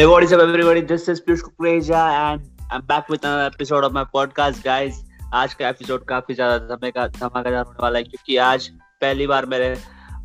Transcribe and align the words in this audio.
Hey, 0.00 0.06
what 0.06 0.22
is 0.22 0.32
up, 0.32 0.40
everybody? 0.40 0.80
This 0.80 1.08
is 1.08 1.20
Piyush 1.20 1.42
Kukreja 1.42 2.02
and 2.10 2.40
I'm 2.70 2.80
back 2.82 3.10
with 3.10 3.22
another 3.22 3.44
episode 3.44 3.84
of 3.84 3.92
my 3.92 4.04
podcast, 4.04 4.62
guys. 4.64 5.00
आज 5.34 5.54
का 5.54 5.68
episode 5.68 6.04
काफ़ी 6.04 6.34
ज़्यादा 6.34 6.58
धमाका 6.68 7.06
धमाकेदार 7.08 7.64
होने 7.64 7.82
वाला 7.82 7.98
है 7.98 8.04
क्योंकि 8.04 8.36
आज 8.44 8.68
पहली 9.00 9.26
बार 9.26 9.46
मेरे 9.46 9.74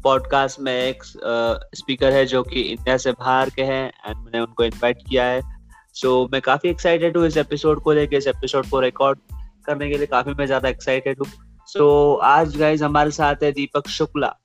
पॉडकास्ट 0.04 0.59
में 0.59 0.71
एक 0.73 1.04
स्पीकर 1.04 2.14
है 2.14 2.25
जो 2.25 2.43
कि 2.43 2.61
इंडिया 2.61 2.97
से 2.97 3.11
बाहर 3.11 3.50
के 3.50 3.64
हैं 3.64 3.83
एंड 4.07 4.15
मैंने 4.18 4.39
उनको 4.39 4.64
इनवाइट 4.64 5.04
किया 5.09 5.25
है 5.25 5.41
सो 5.41 6.23
so, 6.23 6.32
मैं 6.32 6.42
काफ़ी 6.42 6.69
एक्साइटेड 6.69 7.18
हूँ 7.18 7.25
इस 7.28 7.37
एपिसोड 7.37 7.82
को 7.83 7.93
लेके 7.93 8.18
इस 8.18 8.28
एपिसोड 8.28 8.69
को 8.69 8.79
रिकॉर्ड 8.79 9.19
करने 9.65 9.89
के 9.89 9.97
लिए 9.97 10.07
काफ़ी 10.07 10.33
मैं 10.33 10.46
ज़्यादा 10.46 10.69
एक्साइटेड 10.69 11.19
हूँ 11.19 11.32
सो 11.68 12.15
so, 12.15 12.23
आज 12.23 12.57
गाइज़ 12.57 12.83
हमारे 12.83 13.11
साथ 13.11 13.43
है 13.43 13.51
दीपक 13.51 13.89
शुक्ला 13.89 14.36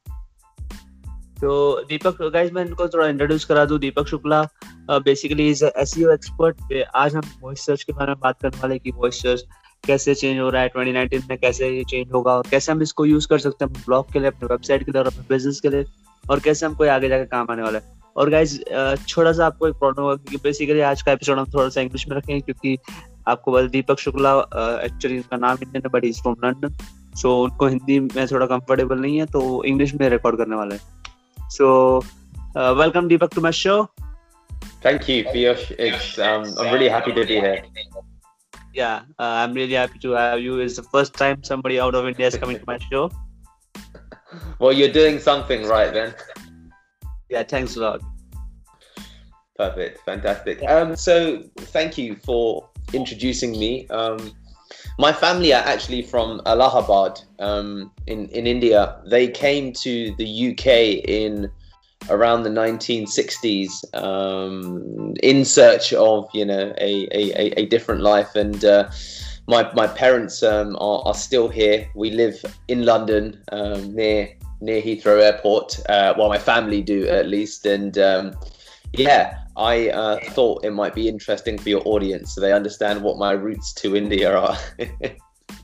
तो 1.40 1.50
दीपक 1.88 2.22
गाइज़ 2.32 2.52
मैं 2.52 2.64
इनको 2.64 2.86
थोड़ा 2.88 3.06
इंट्रोड्यूस 3.08 3.44
करा 3.44 3.64
दूँ। 3.64 3.78
Deepak 3.80 4.06
Shukla 4.06 4.42
basically 4.90 5.48
is 5.50 5.64
SEO 5.64 6.10
expert 6.12 6.72
आज 6.96 7.14
हम 7.16 7.22
वॉइस 7.42 7.64
सर्च 7.66 7.82
के 7.82 7.92
बारे 7.92 8.12
में 8.12 8.20
बात 8.22 8.40
करने 8.42 8.60
वाले 8.62 8.78
कि 8.78 8.90
वॉइस 8.96 9.22
सर्च 9.22 9.44
कैसे 9.84 10.14
चेंज 10.14 10.38
हो 10.40 10.48
रहा 10.50 10.62
है 10.62 10.68
2019 10.68 11.28
में, 11.28 11.36
कैसे 11.38 11.68
ये 11.68 11.84
चेंज 11.90 12.12
होगा 12.14 12.32
और 12.32 12.46
कैसे 12.50 12.72
हम 12.72 12.82
इसको 12.82 13.04
यूज़ 13.06 13.28
कर 13.28 13.38
सकते 13.38 13.64
हैं 13.64 13.82
ब्लॉग 13.86 14.12
के 14.12 14.18
लिए, 14.18 14.28
अपने 14.28 14.48
वेबसाइट 14.48 14.84
के 14.84 14.92
लिए 14.92 15.00
और 15.00 15.06
अपने 15.06 15.24
बिज़नेस 15.28 15.60
के 15.60 15.68
लिए 15.68 15.84
और 16.24 16.40
कैसे 16.40 16.66
हम 16.66 16.74
कोई 16.74 16.88
आगे 16.88 17.08
जाकर 17.08 17.24
काम 17.26 17.46
आने 17.50 17.62
वाला 17.62 17.78
है। 17.78 17.98
और 18.16 18.30
गाइज़ 18.30 18.58
छोटा 19.06 19.32
सा 19.32 19.46
आपको 19.46 19.68
एक 19.68 19.74
प्रॉब्लम 19.74 20.02
होगा 20.02 20.14
क्योंकि 20.14 20.36
बेसिकली 20.44 20.80
आज 20.90 21.02
का 21.02 21.12
एपिसोड 21.12 21.38
हम 21.38 21.50
थोड़ा 21.54 21.68
सा 21.68 21.80
इंग्लिश 21.80 22.06
में 22.08 22.16
रखेंगे 22.16 22.40
क्योंकि 22.40 22.76
आपको 23.28 23.52
बस 23.52 23.70
दीपक 23.70 23.98
शुक्ला 23.98 24.38
एक्चुअली 24.84 25.16
उनका 25.16 25.36
नाम 25.36 25.58
इंडियन 25.62 25.82
है 25.86 25.90
but 25.92 26.04
is 26.04 26.22
from 26.22 26.36
London 26.44 26.76
so 27.16 27.36
उनको 27.42 27.66
हिंदी 27.66 28.00
में 28.00 28.26
थोड़ा 28.26 28.46
कंफर्टेबल 28.46 28.98
नहीं 28.98 29.18
है 29.18 29.26
तो 29.26 29.62
इंग्लिश 29.64 29.94
में 29.94 30.08
रिकॉर्ड 30.08 30.36
करने 30.36 30.56
वाले 30.56 30.74
हैं। 30.74 30.99
So, 31.50 32.04
uh, 32.54 32.74
welcome 32.78 33.08
Deepak 33.08 33.30
to 33.30 33.40
my 33.40 33.50
show. 33.50 33.90
Thank 34.82 35.08
you, 35.08 35.24
Piyush. 35.24 35.74
It's 35.78 36.16
um, 36.16 36.44
I'm 36.56 36.72
really 36.72 36.88
happy 36.88 37.12
to 37.12 37.26
be 37.26 37.40
here. 37.40 37.64
Yeah, 38.72 39.02
uh, 39.18 39.42
I'm 39.42 39.52
really 39.52 39.74
happy 39.74 39.98
to 39.98 40.12
have 40.12 40.40
you. 40.40 40.60
It's 40.60 40.76
the 40.76 40.84
first 40.84 41.12
time 41.12 41.42
somebody 41.42 41.80
out 41.80 41.96
of 41.96 42.06
India 42.06 42.28
is 42.28 42.36
coming 42.36 42.56
to 42.58 42.64
my 42.66 42.78
show. 42.78 43.10
Well, 44.60 44.72
you're 44.72 44.92
doing 44.92 45.18
something 45.18 45.66
right 45.66 45.92
then. 45.92 46.14
Yeah, 47.28 47.42
thanks 47.42 47.74
a 47.74 47.80
lot. 47.80 48.00
Perfect, 49.58 50.04
fantastic. 50.04 50.62
Um, 50.68 50.94
so 50.94 51.42
thank 51.74 51.98
you 51.98 52.14
for 52.14 52.68
introducing 52.92 53.50
me. 53.58 53.88
Um, 53.88 54.30
my 55.00 55.14
family 55.14 55.54
are 55.54 55.62
actually 55.62 56.02
from 56.02 56.42
Allahabad 56.44 57.20
um, 57.38 57.90
in 58.06 58.28
in 58.28 58.46
India. 58.46 59.00
They 59.06 59.28
came 59.28 59.72
to 59.84 60.14
the 60.18 60.28
UK 60.50 60.66
in 61.08 61.50
around 62.10 62.42
the 62.42 62.50
1960s 62.50 63.70
um, 63.94 65.14
in 65.22 65.44
search 65.44 65.94
of 65.94 66.28
you 66.34 66.44
know 66.44 66.74
a, 66.78 67.08
a, 67.12 67.62
a 67.62 67.66
different 67.66 68.02
life. 68.02 68.36
And 68.36 68.62
uh, 68.62 68.90
my, 69.48 69.72
my 69.72 69.86
parents 69.86 70.42
um, 70.42 70.76
are, 70.76 71.02
are, 71.06 71.14
still 71.14 71.48
here. 71.48 71.88
We 71.94 72.10
live 72.10 72.44
in 72.68 72.84
london 72.84 73.42
um, 73.52 73.94
near 73.94 74.28
near 74.60 74.82
heathrow 74.82 75.22
airport 75.22 75.80
uh, 75.88 76.12
well 76.16 76.28
my 76.28 76.38
family 76.38 76.82
do 76.82 77.08
at 77.08 77.26
least. 77.26 77.64
And 77.64 77.96
um, 77.96 78.34
yeah 78.92 79.38
i 79.56 79.88
uh, 79.90 80.18
thought 80.30 80.64
it 80.64 80.70
might 80.70 80.94
be 80.94 81.08
interesting 81.08 81.58
for 81.58 81.68
your 81.68 81.82
audience 81.84 82.34
so 82.34 82.40
they 82.40 82.52
understand 82.52 83.02
what 83.02 83.18
my 83.18 83.32
roots 83.32 83.72
to 83.72 83.96
india 83.96 84.36
are. 84.36 84.56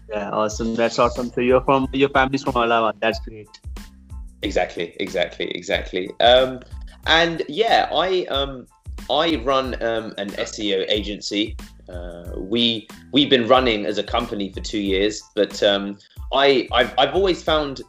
Yeah 0.08 0.30
awesome. 0.30 0.74
That's 0.74 0.98
awesome. 0.98 1.30
So 1.30 1.40
you're 1.40 1.62
from 1.62 1.88
your 1.92 2.08
family's 2.10 2.42
from 2.42 2.56
allahabad. 2.56 3.00
That's 3.00 3.18
great. 3.20 3.48
Exactly, 4.42 4.94
exactly, 5.00 5.50
exactly. 5.50 6.10
Um, 6.20 6.60
and 7.06 7.42
yeah, 7.48 7.88
I 7.92 8.24
um, 8.26 8.66
I 9.10 9.36
run 9.36 9.80
um, 9.82 10.14
an 10.18 10.30
SEO 10.30 10.84
agency. 10.88 11.56
Uh, 11.88 12.32
we 12.36 12.86
we've 13.12 13.30
been 13.30 13.48
running 13.48 13.86
as 13.86 13.98
a 13.98 14.02
company 14.02 14.52
for 14.52 14.60
two 14.60 14.78
years, 14.78 15.22
but 15.34 15.62
um, 15.62 15.98
I 16.32 16.68
I've, 16.72 16.94
I've 16.98 17.14
always 17.14 17.42
found 17.42 17.82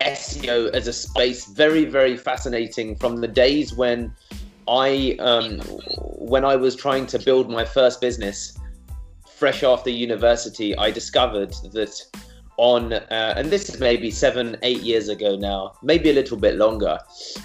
SEO 0.00 0.70
as 0.72 0.86
a 0.88 0.92
space 0.92 1.46
very 1.46 1.84
very 1.84 2.16
fascinating 2.16 2.96
from 2.96 3.20
the 3.20 3.28
days 3.28 3.74
when 3.74 4.14
I 4.68 5.16
um, 5.18 5.60
when 6.18 6.44
I 6.44 6.56
was 6.56 6.74
trying 6.74 7.06
to 7.08 7.18
build 7.18 7.50
my 7.50 7.64
first 7.64 8.00
business 8.00 8.58
fresh 9.34 9.62
after 9.62 9.90
university. 9.90 10.76
I 10.76 10.90
discovered 10.90 11.52
that 11.72 12.00
on, 12.56 12.92
uh, 12.92 13.34
and 13.36 13.50
this 13.50 13.68
is 13.68 13.80
maybe 13.80 14.10
seven, 14.10 14.56
eight 14.62 14.80
years 14.80 15.08
ago 15.08 15.36
now, 15.36 15.72
maybe 15.82 16.10
a 16.10 16.12
little 16.12 16.36
bit 16.36 16.54
longer. 16.54 16.98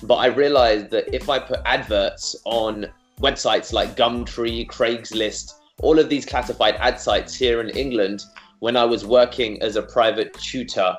But 0.03 0.15
I 0.15 0.27
realized 0.27 0.91
that 0.91 1.13
if 1.13 1.29
I 1.29 1.39
put 1.39 1.59
adverts 1.65 2.35
on 2.45 2.85
websites 3.19 3.73
like 3.73 3.97
Gumtree, 3.97 4.67
Craigslist, 4.67 5.55
all 5.81 5.97
of 5.97 6.09
these 6.09 6.25
classified 6.25 6.75
ad 6.75 6.99
sites 6.99 7.33
here 7.35 7.59
in 7.59 7.69
England, 7.69 8.23
when 8.59 8.77
I 8.77 8.85
was 8.85 9.05
working 9.05 9.61
as 9.61 9.75
a 9.75 9.81
private 9.81 10.33
tutor, 10.33 10.95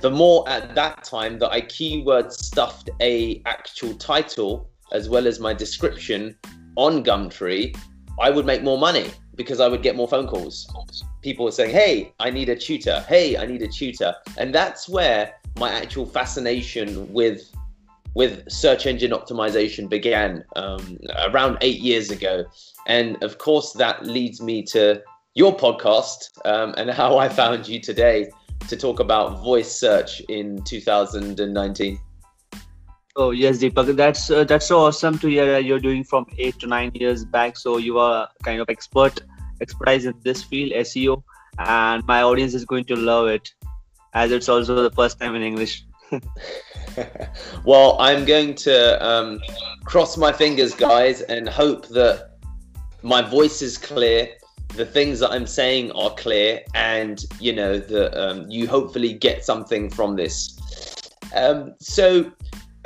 the 0.00 0.10
more 0.10 0.48
at 0.48 0.74
that 0.74 1.04
time 1.04 1.38
that 1.40 1.50
I 1.50 1.60
keyword 1.60 2.32
stuffed 2.32 2.90
a 3.00 3.42
actual 3.44 3.94
title 3.94 4.68
as 4.92 5.08
well 5.08 5.26
as 5.26 5.40
my 5.40 5.52
description 5.52 6.36
on 6.76 7.04
Gumtree, 7.04 7.76
I 8.20 8.30
would 8.30 8.46
make 8.46 8.62
more 8.62 8.78
money 8.78 9.10
because 9.34 9.60
I 9.60 9.68
would 9.68 9.82
get 9.82 9.96
more 9.96 10.08
phone 10.08 10.26
calls. 10.26 10.66
People 11.22 11.44
were 11.44 11.52
saying, 11.52 11.72
Hey, 11.72 12.12
I 12.20 12.30
need 12.30 12.48
a 12.48 12.56
tutor. 12.56 13.04
Hey, 13.08 13.36
I 13.36 13.46
need 13.46 13.62
a 13.62 13.68
tutor. 13.68 14.14
And 14.38 14.54
that's 14.54 14.88
where 14.88 15.34
my 15.58 15.70
actual 15.70 16.06
fascination 16.06 17.12
with 17.12 17.50
with 18.14 18.50
search 18.50 18.86
engine 18.86 19.10
optimization 19.10 19.90
began 19.90 20.42
um, 20.56 20.96
around 21.26 21.58
eight 21.60 21.80
years 21.80 22.10
ago. 22.10 22.46
And 22.86 23.22
of 23.22 23.36
course, 23.36 23.72
that 23.74 24.06
leads 24.06 24.40
me 24.40 24.62
to 24.72 25.02
your 25.34 25.54
podcast 25.54 26.30
um, 26.46 26.74
and 26.78 26.90
how 26.90 27.18
I 27.18 27.28
found 27.28 27.68
you 27.68 27.78
today 27.78 28.30
to 28.68 28.76
talk 28.76 29.00
about 29.00 29.42
voice 29.44 29.70
search 29.70 30.20
in 30.30 30.62
2019. 30.64 31.98
Oh 33.18 33.30
yes, 33.30 33.56
Deepak, 33.56 33.96
that's 33.96 34.30
uh, 34.30 34.44
that's 34.44 34.66
so 34.66 34.80
awesome 34.80 35.18
to 35.20 35.28
hear. 35.28 35.58
You're 35.58 35.80
doing 35.80 36.04
from 36.04 36.26
eight 36.36 36.58
to 36.58 36.66
nine 36.66 36.90
years 36.92 37.24
back, 37.24 37.56
so 37.56 37.78
you 37.78 37.98
are 37.98 38.28
kind 38.44 38.60
of 38.60 38.68
expert, 38.68 39.22
expertise 39.62 40.04
in 40.04 40.12
this 40.22 40.44
field, 40.44 40.72
SEO, 40.72 41.22
and 41.58 42.06
my 42.06 42.22
audience 42.22 42.52
is 42.52 42.66
going 42.66 42.84
to 42.84 42.94
love 42.94 43.28
it, 43.28 43.54
as 44.12 44.32
it's 44.32 44.50
also 44.50 44.82
the 44.82 44.90
first 44.90 45.18
time 45.18 45.34
in 45.34 45.40
English. 45.40 45.82
well, 47.64 47.96
I'm 47.98 48.26
going 48.26 48.54
to 48.56 49.02
um, 49.02 49.40
cross 49.86 50.18
my 50.18 50.30
fingers, 50.30 50.74
guys, 50.74 51.22
and 51.22 51.48
hope 51.48 51.88
that 51.88 52.32
my 53.02 53.22
voice 53.22 53.62
is 53.62 53.78
clear, 53.78 54.28
the 54.74 54.84
things 54.84 55.20
that 55.20 55.30
I'm 55.30 55.46
saying 55.46 55.90
are 55.92 56.10
clear, 56.16 56.60
and 56.74 57.24
you 57.40 57.54
know 57.54 57.78
that 57.78 58.14
um, 58.22 58.50
you 58.50 58.68
hopefully 58.68 59.14
get 59.14 59.42
something 59.42 59.88
from 59.88 60.16
this. 60.16 60.60
Um, 61.34 61.74
so 61.80 62.30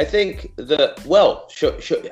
I 0.00 0.04
think 0.04 0.50
that 0.56 1.04
well, 1.04 1.46
sh- 1.50 1.78
sh- 1.78 2.08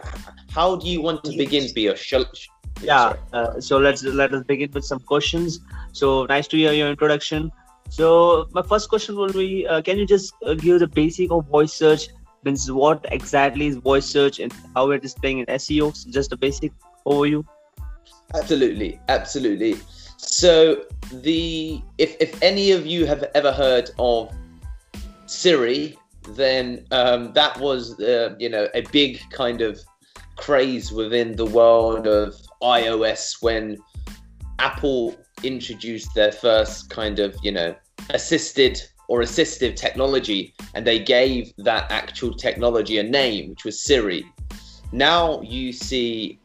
how 0.50 0.76
do 0.76 0.86
you 0.86 1.00
want 1.00 1.24
to 1.24 1.34
begin, 1.34 1.72
Pio? 1.74 1.94
Sh- 1.94 2.48
yeah, 2.82 3.14
uh, 3.32 3.60
so 3.60 3.78
let's 3.78 4.02
let 4.02 4.34
us 4.34 4.44
begin 4.44 4.70
with 4.72 4.84
some 4.84 5.00
questions. 5.00 5.60
So 5.92 6.26
nice 6.26 6.46
to 6.48 6.58
hear 6.58 6.72
your 6.72 6.90
introduction. 6.90 7.50
So 7.88 8.46
my 8.52 8.60
first 8.60 8.90
question 8.90 9.16
will 9.16 9.32
be: 9.32 9.66
uh, 9.66 9.80
Can 9.80 9.96
you 9.96 10.06
just 10.06 10.34
uh, 10.44 10.52
give 10.52 10.80
the 10.80 10.86
basic 10.86 11.30
of 11.30 11.46
voice 11.46 11.72
search? 11.72 12.08
Means 12.44 12.70
what 12.70 13.06
exactly 13.10 13.68
is 13.68 13.76
voice 13.76 14.04
search 14.04 14.38
and 14.38 14.52
how 14.74 14.90
it 14.90 15.02
is 15.02 15.14
playing 15.14 15.38
in 15.38 15.46
SEO? 15.46 15.96
So 15.96 16.10
just 16.10 16.30
a 16.32 16.36
basic 16.36 16.72
overview. 17.06 17.42
Absolutely, 18.34 19.00
absolutely. 19.08 19.78
So 20.18 20.84
the 21.22 21.80
if 21.96 22.20
if 22.20 22.36
any 22.42 22.70
of 22.72 22.84
you 22.86 23.06
have 23.06 23.24
ever 23.34 23.50
heard 23.50 23.90
of 23.98 24.30
Siri 25.24 25.96
then 26.36 26.86
um, 26.90 27.32
that 27.32 27.58
was 27.60 27.98
uh, 28.00 28.34
you 28.38 28.48
know 28.48 28.68
a 28.74 28.82
big 28.92 29.20
kind 29.30 29.60
of 29.60 29.80
craze 30.36 30.92
within 30.92 31.36
the 31.36 31.44
world 31.44 32.06
of 32.06 32.34
iOS 32.62 33.42
when 33.42 33.76
Apple 34.58 35.16
introduced 35.42 36.14
their 36.14 36.32
first 36.32 36.90
kind 36.90 37.18
of 37.18 37.36
you 37.42 37.52
know 37.52 37.74
assisted 38.10 38.80
or 39.08 39.20
assistive 39.20 39.74
technology 39.74 40.54
and 40.74 40.86
they 40.86 40.98
gave 40.98 41.52
that 41.58 41.90
actual 41.90 42.34
technology 42.34 42.98
a 42.98 43.02
name 43.02 43.50
which 43.50 43.64
was 43.64 43.80
Siri. 43.80 44.24
Now 44.92 45.40
you 45.42 45.72
see 45.72 46.38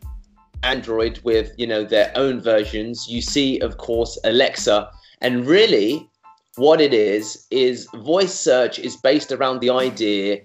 Android 0.64 1.20
with 1.24 1.52
you 1.58 1.68
know 1.68 1.84
their 1.84 2.12
own 2.16 2.42
versions. 2.42 3.08
You 3.08 3.22
see 3.22 3.60
of 3.60 3.78
course 3.78 4.18
Alexa 4.24 4.90
and 5.22 5.46
really 5.46 6.10
what 6.56 6.80
it 6.80 6.94
is 6.94 7.48
is 7.50 7.88
voice 7.96 8.34
search 8.34 8.80
is 8.80 8.96
based 8.98 9.32
around 9.32 9.60
the 9.60 9.70
idea 9.70 10.40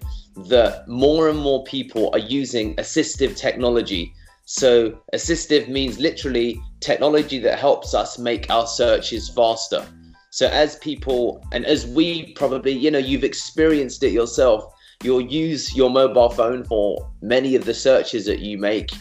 that 0.47 0.87
more 0.87 1.29
and 1.29 1.39
more 1.39 1.63
people 1.65 2.09
are 2.13 2.19
using 2.19 2.75
assistive 2.77 3.35
technology. 3.35 4.13
So 4.45 4.99
assistive 5.13 5.67
means 5.67 5.99
literally 5.99 6.59
technology 6.79 7.37
that 7.39 7.59
helps 7.59 7.93
us 7.93 8.17
make 8.17 8.49
our 8.49 8.65
searches 8.65 9.29
faster. 9.29 9.85
So 10.31 10.47
as 10.47 10.77
people 10.77 11.45
and 11.51 11.65
as 11.65 11.85
we 11.85 12.33
probably 12.33 12.71
you 12.71 12.89
know 12.89 12.99
you've 12.99 13.23
experienced 13.23 14.03
it 14.03 14.11
yourself 14.11 14.73
you'll 15.03 15.21
use 15.21 15.75
your 15.75 15.89
mobile 15.89 16.29
phone 16.29 16.63
for 16.63 17.09
many 17.21 17.55
of 17.55 17.65
the 17.65 17.73
searches 17.73 18.25
that 18.25 18.39
you 18.39 18.57
make. 18.57 18.91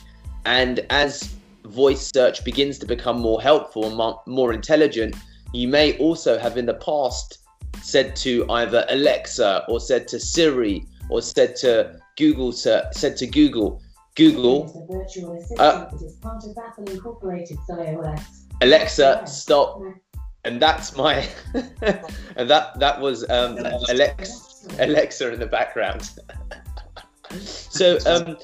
And 0.44 0.80
as 0.90 1.34
voice 1.64 2.10
search 2.14 2.44
begins 2.44 2.78
to 2.78 2.86
become 2.86 3.18
more 3.18 3.42
helpful 3.42 3.86
and 3.86 3.96
more, 3.96 4.22
more 4.26 4.52
intelligent, 4.52 5.16
you 5.52 5.68
may 5.68 5.96
also 5.98 6.38
have 6.38 6.56
in 6.56 6.66
the 6.66 6.74
past 6.74 7.38
said 7.82 8.14
to 8.16 8.48
either 8.50 8.84
Alexa 8.88 9.64
or 9.68 9.80
said 9.80 10.08
to 10.08 10.20
Siri 10.20 10.84
or 11.10 11.22
said 11.22 11.56
to 11.56 11.98
Google 12.16 12.52
to, 12.52 12.88
said 12.92 13.16
to 13.18 13.26
Google, 13.26 13.80
Google, 14.14 14.86
uh, 15.58 15.90
Alexa, 18.60 19.26
stop. 19.26 19.80
And 20.44 20.60
that's 20.60 20.96
my, 20.96 21.28
and 22.36 22.50
that 22.50 22.78
that 22.78 23.00
was 23.00 23.28
um, 23.28 23.58
Alexa, 23.88 24.68
Alexa 24.78 25.32
in 25.32 25.40
the 25.40 25.46
background. 25.46 26.10
so 27.40 27.98
um, 28.06 28.36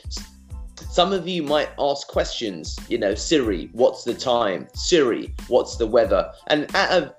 some 0.94 1.12
of 1.12 1.26
you 1.26 1.42
might 1.42 1.70
ask 1.76 2.06
questions, 2.06 2.78
you 2.88 2.96
know, 2.96 3.16
Siri, 3.16 3.68
what's 3.72 4.04
the 4.04 4.14
time? 4.14 4.68
Siri, 4.74 5.34
what's 5.48 5.74
the 5.74 5.84
weather? 5.84 6.30
And 6.46 6.72
at 6.76 6.92
a 6.92 7.16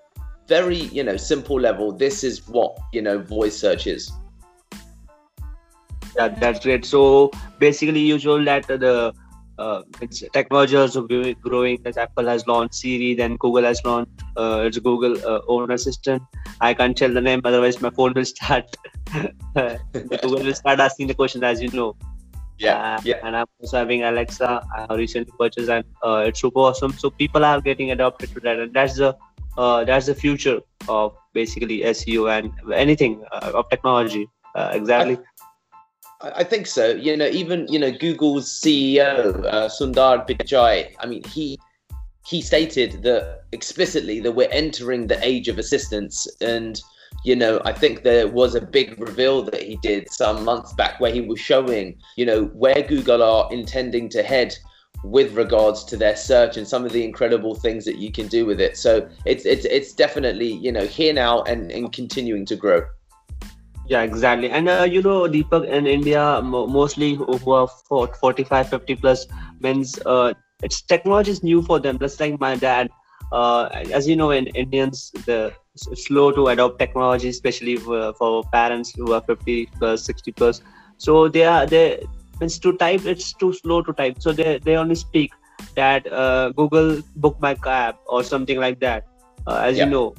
very, 0.48 0.84
you 0.98 1.04
know, 1.04 1.18
simple 1.18 1.60
level, 1.60 1.92
this 1.92 2.24
is 2.24 2.48
what, 2.48 2.80
you 2.94 3.02
know, 3.02 3.20
voice 3.20 3.58
search 3.58 3.86
is. 3.86 4.10
Yeah, 6.16 6.30
that's 6.30 6.62
great. 6.62 6.86
So 6.86 7.32
basically, 7.60 8.18
show 8.18 8.42
that 8.46 8.66
the 8.66 9.14
uh, 9.60 9.82
technology 10.32 10.78
also 10.78 11.06
growing 11.42 11.82
as 11.84 11.98
Apple 11.98 12.28
has 12.28 12.48
launched 12.48 12.76
Siri, 12.76 13.14
then 13.14 13.36
Google 13.36 13.64
has 13.64 13.84
launched 13.84 14.24
uh, 14.38 14.64
its 14.68 14.80
Google 14.80 15.18
uh, 15.28 15.42
own 15.50 15.70
assistant. 15.72 16.24
I 16.62 16.74
can't 16.74 16.96
tell 16.96 17.14
the 17.14 17.20
name, 17.20 17.42
otherwise 17.44 17.82
my 17.82 17.90
phone 17.90 18.14
will 18.14 18.24
start. 18.24 18.74
Google 19.94 20.46
will 20.46 20.54
start 20.54 20.80
asking 20.80 21.08
the 21.08 21.14
questions, 21.14 21.44
as 21.44 21.62
you 21.62 21.72
know. 21.72 21.98
Yeah, 22.58 22.96
uh, 22.96 23.02
yeah. 23.04 23.20
And 23.24 23.36
I'm 23.36 23.46
also 23.60 23.78
having 23.78 24.04
Alexa. 24.04 24.66
I 24.76 24.96
recently 24.96 25.34
purchased, 25.38 25.70
and 25.70 25.84
uh, 26.04 26.24
it's 26.28 26.40
super 26.40 26.60
awesome. 26.60 26.94
So 26.94 27.10
people 27.10 27.44
are 27.44 27.60
getting 27.62 27.92
adopted 27.92 28.34
to 28.34 28.40
that, 28.42 28.60
and 28.60 28.74
that's 28.74 28.96
the 28.96 29.18
uh, 29.58 29.84
that's 29.84 30.06
the 30.06 30.16
future 30.16 30.60
of 30.88 31.16
basically 31.34 31.82
SEO 31.82 32.32
and 32.38 32.74
anything 32.74 33.24
uh, 33.32 33.52
of 33.54 33.70
technology. 33.70 34.28
Uh, 34.54 34.72
exactly. 34.74 35.18
I, 36.22 36.32
I, 36.38 36.44
think 36.44 36.68
so. 36.68 36.92
You 36.92 37.18
know, 37.18 37.28
even 37.28 37.68
you 37.68 37.80
know 37.80 37.92
Google's 37.92 38.50
CEO 38.50 39.44
uh, 39.46 39.68
Sundar 39.68 40.28
Pichai. 40.28 40.96
I 41.00 41.06
mean, 41.06 41.24
he 41.26 41.60
he 42.26 42.42
stated 42.42 43.04
that 43.04 43.44
explicitly 43.52 44.20
that 44.22 44.32
we're 44.32 44.50
entering 44.50 45.08
the 45.08 45.24
age 45.26 45.48
of 45.48 45.60
assistance 45.60 46.28
and 46.42 46.82
you 47.26 47.36
know, 47.36 47.60
I 47.66 47.74
think 47.74 48.04
there 48.04 48.28
was 48.28 48.54
a 48.54 48.62
big 48.62 49.00
reveal 49.00 49.42
that 49.44 49.64
he 49.64 49.78
did 49.78 50.12
some 50.12 50.46
months 50.46 50.74
back 50.74 51.00
where 51.00 51.12
he 51.12 51.22
was 51.22 51.40
showing, 51.40 51.98
you 52.16 52.26
know, 52.26 52.46
where 52.46 52.84
Google 52.84 53.24
are 53.24 53.52
intending 53.52 54.10
to 54.10 54.22
head 54.22 54.56
with 55.04 55.34
regards 55.34 55.84
to 55.86 55.98
their 55.98 56.16
search 56.16 56.56
and 56.56 56.68
some 56.68 56.86
of 56.86 56.92
the 56.92 57.04
incredible 57.04 57.56
things 57.56 57.84
that 57.86 57.98
you 57.98 58.12
can 58.12 58.28
do 58.28 58.46
with 58.46 58.62
it. 58.62 58.78
So 58.78 59.10
it's 59.26 59.46
it's 59.46 59.66
it's 59.66 59.94
definitely 59.94 60.52
you 60.54 60.72
know 60.72 60.86
here 60.86 61.14
now 61.14 61.42
and, 61.44 61.72
and 61.72 61.92
continuing 61.92 62.46
to 62.46 62.56
grow. 62.56 62.82
Yeah, 63.88 64.04
exactly. 64.04 64.50
And 64.52 64.70
uh, 64.70 64.88
you 64.90 65.02
know, 65.02 65.24
Deepak 65.24 65.68
in 65.68 65.88
India, 65.88 66.42
mostly 66.44 67.16
who 67.16 67.52
are 67.52 67.68
45, 67.68 68.70
50 68.70 68.96
plus 68.96 69.28
means 69.60 70.00
uh, 70.06 70.34
it's 70.62 70.82
technology 70.82 71.32
is 71.32 71.44
new 71.44 71.62
for 71.62 71.80
them. 71.80 71.98
Just 72.00 72.20
like 72.20 72.40
my 72.40 72.56
dad, 72.56 72.90
uh, 73.32 73.70
as 73.72 74.08
you 74.08 74.16
know, 74.16 74.32
in 74.32 74.48
Indians, 74.48 75.12
the 75.26 75.54
slow 75.76 76.32
to 76.32 76.48
adopt 76.48 76.80
technology, 76.80 77.30
especially 77.30 77.76
for, 77.76 78.14
for 78.14 78.44
parents 78.52 78.94
who 78.96 79.14
are 79.14 79.22
50 79.22 79.68
plus, 79.78 80.04
60 80.04 80.32
plus. 80.32 80.62
So 80.98 81.28
they 81.28 81.44
are 81.44 81.66
they 81.66 82.06
means 82.40 82.60
to 82.60 82.74
type 82.78 83.06
it's 83.06 83.34
too 83.34 83.54
slow 83.54 83.82
to 83.82 83.94
type. 83.94 84.22
So 84.22 84.32
they 84.32 84.60
they 84.60 84.76
only 84.78 84.96
speak 84.96 85.32
that 85.76 86.12
uh, 86.12 86.52
Google 86.52 87.02
book 87.16 87.40
my 87.40 87.56
cab 87.56 87.96
or 88.08 88.24
something 88.24 88.60
like 88.60 88.80
that. 88.80 89.06
Uh, 89.48 89.62
as 89.64 89.78
you 89.78 89.86
know, 89.86 90.16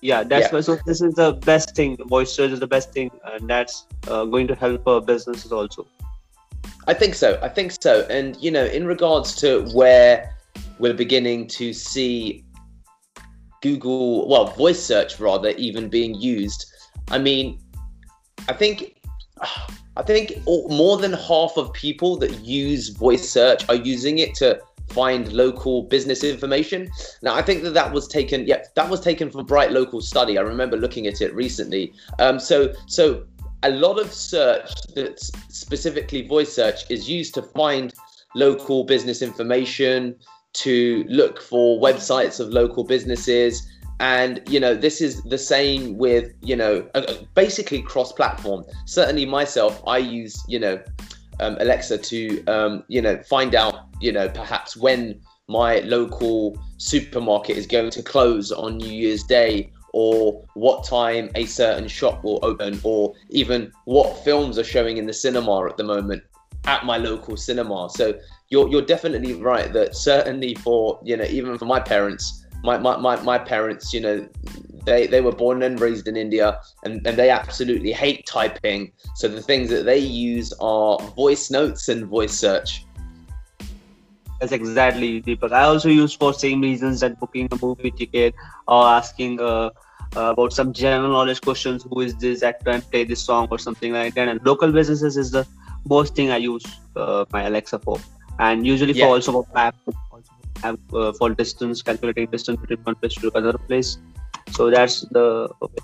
yeah, 0.00 0.22
that's 0.22 0.52
yeah. 0.52 0.60
so. 0.60 0.76
This 0.86 1.00
is 1.00 1.14
the 1.14 1.32
best 1.32 1.74
thing. 1.74 1.96
Voice 2.08 2.32
search 2.32 2.50
is 2.50 2.60
the 2.60 2.66
best 2.66 2.92
thing, 2.92 3.10
and 3.24 3.48
that's 3.48 3.86
uh, 4.08 4.24
going 4.24 4.46
to 4.48 4.54
help 4.54 4.86
uh, 4.86 5.00
businesses 5.00 5.52
also. 5.52 5.86
I 6.86 6.94
think 6.94 7.14
so. 7.14 7.38
I 7.42 7.48
think 7.48 7.72
so. 7.80 8.06
And 8.10 8.36
you 8.36 8.50
know, 8.50 8.64
in 8.64 8.86
regards 8.86 9.34
to 9.36 9.62
where 9.72 10.34
we're 10.78 10.94
beginning 10.94 11.46
to 11.48 11.72
see 11.72 12.44
Google, 13.66 14.28
well, 14.28 14.46
voice 14.46 14.82
search 14.82 15.18
rather, 15.18 15.50
even 15.50 15.88
being 15.88 16.14
used. 16.14 16.60
I 17.08 17.18
mean, 17.18 17.58
I 18.48 18.52
think, 18.52 18.76
I 19.96 20.02
think 20.02 20.24
more 20.46 20.98
than 20.98 21.12
half 21.12 21.56
of 21.56 21.72
people 21.72 22.16
that 22.18 22.32
use 22.44 22.90
voice 22.90 23.28
search 23.28 23.68
are 23.68 23.74
using 23.94 24.18
it 24.18 24.34
to 24.36 24.60
find 24.88 25.32
local 25.32 25.82
business 25.82 26.22
information. 26.22 26.88
Now, 27.22 27.34
I 27.34 27.42
think 27.42 27.64
that 27.64 27.74
that 27.74 27.92
was 27.92 28.06
taken, 28.06 28.46
yeah, 28.46 28.62
that 28.76 28.88
was 28.88 29.00
taken 29.00 29.30
from 29.30 29.46
BrightLocal 29.46 30.00
Study. 30.00 30.38
I 30.38 30.42
remember 30.42 30.76
looking 30.76 31.08
at 31.08 31.20
it 31.20 31.34
recently. 31.34 31.92
Um, 32.20 32.38
so, 32.38 32.72
so 32.86 33.24
a 33.64 33.70
lot 33.70 33.98
of 33.98 34.12
search 34.12 34.70
that's 34.94 35.32
specifically 35.48 36.22
voice 36.28 36.52
search 36.52 36.88
is 36.88 37.10
used 37.10 37.34
to 37.34 37.42
find 37.42 37.92
local 38.36 38.84
business 38.84 39.22
information, 39.22 40.14
to 40.56 41.04
look 41.08 41.40
for 41.40 41.80
websites 41.80 42.40
of 42.40 42.48
local 42.48 42.84
businesses. 42.84 43.68
And 43.98 44.42
you 44.48 44.60
know 44.60 44.74
this 44.74 45.00
is 45.00 45.22
the 45.22 45.38
same 45.38 45.96
with 45.96 46.32
you 46.42 46.54
know 46.54 46.86
basically 47.34 47.80
cross 47.80 48.12
platform 48.12 48.62
certainly 48.84 49.24
myself 49.24 49.82
i 49.86 49.96
use 49.96 50.44
you 50.46 50.58
know 50.58 50.78
um, 51.40 51.56
alexa 51.60 51.96
to 51.96 52.44
um, 52.44 52.84
you 52.88 53.00
know 53.00 53.16
find 53.22 53.54
out 53.54 53.86
you 54.02 54.12
know 54.12 54.28
perhaps 54.28 54.76
when 54.76 55.18
my 55.48 55.78
local 55.78 56.58
supermarket 56.76 57.56
is 57.56 57.66
going 57.66 57.88
to 57.88 58.02
close 58.02 58.52
on 58.52 58.76
new 58.76 58.92
year's 58.92 59.22
day 59.22 59.72
or 59.94 60.44
what 60.52 60.84
time 60.84 61.30
a 61.34 61.46
certain 61.46 61.88
shop 61.88 62.22
will 62.22 62.38
open 62.42 62.78
or 62.82 63.14
even 63.30 63.72
what 63.86 64.22
films 64.24 64.58
are 64.58 64.64
showing 64.64 64.98
in 64.98 65.06
the 65.06 65.12
cinema 65.12 65.64
at 65.66 65.78
the 65.78 65.84
moment 65.84 66.22
at 66.66 66.84
my 66.84 66.96
local 66.98 67.36
cinema. 67.36 67.88
So 67.90 68.14
you're 68.48 68.68
you're 68.68 68.82
definitely 68.82 69.34
right 69.34 69.72
that 69.72 69.94
certainly 69.94 70.54
for 70.54 71.00
you 71.02 71.16
know 71.16 71.24
even 71.24 71.58
for 71.58 71.64
my 71.64 71.80
parents, 71.80 72.46
my 72.62 72.78
my 72.78 72.96
my, 72.96 73.20
my 73.22 73.38
parents, 73.38 73.92
you 73.92 74.00
know, 74.00 74.28
they 74.84 75.06
they 75.06 75.20
were 75.20 75.32
born 75.32 75.62
and 75.62 75.80
raised 75.80 76.06
in 76.08 76.16
India 76.16 76.60
and, 76.84 77.06
and 77.06 77.16
they 77.16 77.30
absolutely 77.30 77.92
hate 77.92 78.26
typing. 78.26 78.92
So 79.14 79.28
the 79.28 79.42
things 79.42 79.70
that 79.70 79.84
they 79.84 79.98
use 79.98 80.52
are 80.60 80.98
voice 81.16 81.50
notes 81.50 81.88
and 81.88 82.06
voice 82.06 82.32
search. 82.32 82.84
That's 84.40 84.52
exactly 84.52 85.22
Deepak. 85.22 85.52
I 85.52 85.62
also 85.62 85.88
use 85.88 86.12
for 86.12 86.34
same 86.34 86.60
reasons 86.60 87.00
that 87.00 87.18
booking 87.18 87.48
a 87.50 87.58
movie 87.60 87.90
ticket 87.90 88.34
or 88.68 88.84
asking 88.84 89.40
uh, 89.40 89.70
uh, 90.14 90.30
about 90.30 90.52
some 90.52 90.74
general 90.74 91.10
knowledge 91.10 91.40
questions. 91.40 91.86
Who 91.90 92.00
is 92.02 92.14
this 92.16 92.42
actor 92.42 92.70
and 92.70 92.90
play 92.90 93.04
this 93.04 93.24
song 93.24 93.48
or 93.50 93.58
something 93.58 93.94
like 93.94 94.14
that. 94.14 94.28
And 94.28 94.44
local 94.44 94.70
businesses 94.70 95.16
is 95.16 95.30
the 95.30 95.46
most 95.88 96.14
thing 96.14 96.30
I 96.30 96.36
use 96.36 96.64
uh, 96.96 97.24
my 97.32 97.44
Alexa 97.44 97.78
for 97.78 97.98
and 98.38 98.66
usually 98.66 98.92
yeah. 98.92 99.06
for 99.06 99.14
also 99.14 99.32
for 99.32 99.46
map 99.54 99.74
also 100.10 100.32
have 100.62 100.78
uh, 100.94 101.12
for 101.12 101.30
distance 101.30 101.82
calculating 101.82 102.26
distance 102.26 102.60
between 102.60 102.78
one 102.80 102.94
place 102.96 103.14
to 103.14 103.30
another 103.34 103.58
place 103.58 103.98
so 104.50 104.70
that's 104.70 105.02
the 105.10 105.48
okay 105.62 105.82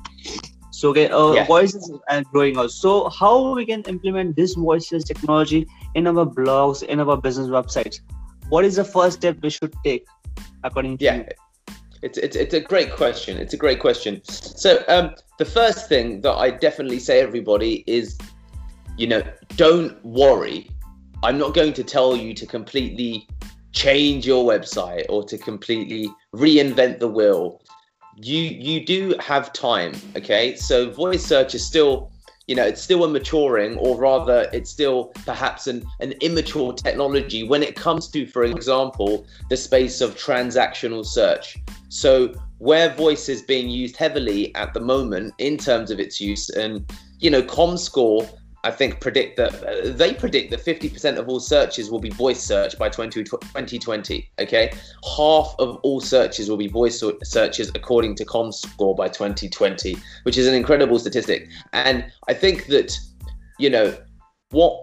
so 0.71 0.91
okay 0.91 1.09
uh, 1.09 1.33
yeah. 1.33 1.47
voices 1.47 1.91
are 2.09 2.23
growing 2.33 2.57
out 2.57 2.71
so 2.71 3.09
how 3.11 3.55
we 3.55 3.67
can 3.67 3.83
implement 3.83 4.37
this 4.37 4.55
voices 4.55 5.05
technology 5.05 5.67
in 5.95 6.07
our 6.07 6.27
blogs 6.27 6.83
in 6.83 7.01
our 7.01 7.17
business 7.17 7.49
websites 7.49 8.01
what 8.49 8.65
is 8.65 8.77
the 8.77 8.85
first 8.85 9.19
step 9.19 9.37
we 9.43 9.51
should 9.51 9.75
take 9.85 10.07
according 10.65 10.99
to 10.99 11.05
yeah 11.05 11.17
you? 11.17 11.25
It's, 12.03 12.19
it's, 12.19 12.35
it's 12.35 12.53
a 12.53 12.61
great 12.61 12.93
question. 12.93 13.39
It's 13.39 13.55
a 13.55 13.57
great 13.57 13.79
question. 13.79 14.21
So 14.25 14.83
um, 14.89 15.15
the 15.39 15.45
first 15.45 15.89
thing 15.89 16.21
that 16.23 16.33
I 16.33 16.51
definitely 16.51 16.99
say 16.99 17.21
everybody 17.21 17.85
is, 17.87 18.19
you 18.99 19.07
know, 19.07 19.23
don't 19.55 20.05
worry 20.05 20.69
I'm 21.23 21.39
not 21.39 21.55
going 21.55 21.73
to 21.75 21.85
tell 21.85 22.17
you 22.17 22.35
to 22.35 22.47
completely 22.47 23.29
change 23.73 24.27
your 24.27 24.45
website 24.45 25.07
or 25.09 25.23
to 25.25 25.39
completely 25.39 26.11
reinvent 26.35 26.99
the 26.99 27.09
wheel. 27.09 27.63
You 28.17 28.41
you 28.41 28.85
do 28.85 29.15
have 29.21 29.53
time, 29.53 29.93
okay? 30.17 30.57
So 30.57 30.91
voice 30.91 31.25
search 31.25 31.55
is 31.55 31.65
still, 31.65 32.11
you 32.47 32.55
know, 32.55 32.65
it's 32.65 32.83
still 32.83 33.05
a 33.05 33.09
maturing, 33.09 33.79
or 33.79 33.97
rather, 33.97 34.51
it's 34.53 34.71
still 34.71 35.13
perhaps 35.25 35.69
an, 35.69 35.85
an 36.01 36.13
immature 36.21 36.73
technology 36.73 37.45
when 37.45 37.63
it 37.63 37.77
comes 37.77 38.09
to, 38.09 38.27
for 38.27 38.45
example, 38.45 39.25
the 39.49 39.57
space 39.57 40.01
of 40.01 40.17
transactional 40.17 41.07
search. 41.07 41.57
So 41.89 42.35
where 42.59 42.91
voice 42.91 43.29
is 43.29 43.43
being 43.43 43.69
used 43.69 43.97
heavily 43.97 44.55
at 44.55 44.75
the 44.75 44.81
moment 44.81 45.35
in 45.39 45.57
terms 45.57 45.91
of 45.91 45.99
its 45.99 46.21
use, 46.21 46.51
and 46.51 46.85
you 47.21 47.31
know, 47.31 47.43
ComScore 47.43 48.29
I 48.65 48.71
think 48.71 49.01
predict 49.01 49.37
that 49.39 49.55
uh, 49.65 49.93
they 49.93 50.15
predict 50.15 50.51
that 50.53 50.65
50% 50.65 51.19
of 51.19 51.29
all 51.29 51.41
searches 51.41 51.91
will 51.91 51.99
be 51.99 52.11
voice 52.11 52.41
search 52.41 52.79
by 52.79 52.89
20, 52.89 53.25
2020. 53.25 54.31
Okay, 54.39 54.73
half 55.17 55.55
of 55.59 55.79
all 55.83 56.01
searches 56.01 56.49
will 56.49 56.57
be 56.57 56.69
voice 56.69 57.03
searches 57.25 57.71
according 57.75 58.15
to 58.17 58.25
ComScore 58.25 58.97
by 58.97 59.09
2020, 59.09 59.97
which 60.23 60.39
is 60.39 60.47
an 60.47 60.55
incredible 60.55 60.99
statistic. 60.99 61.49
And 61.73 62.05
I 62.29 62.35
think 62.35 62.67
that 62.67 62.97
you 63.59 63.69
know 63.69 63.97
what 64.51 64.81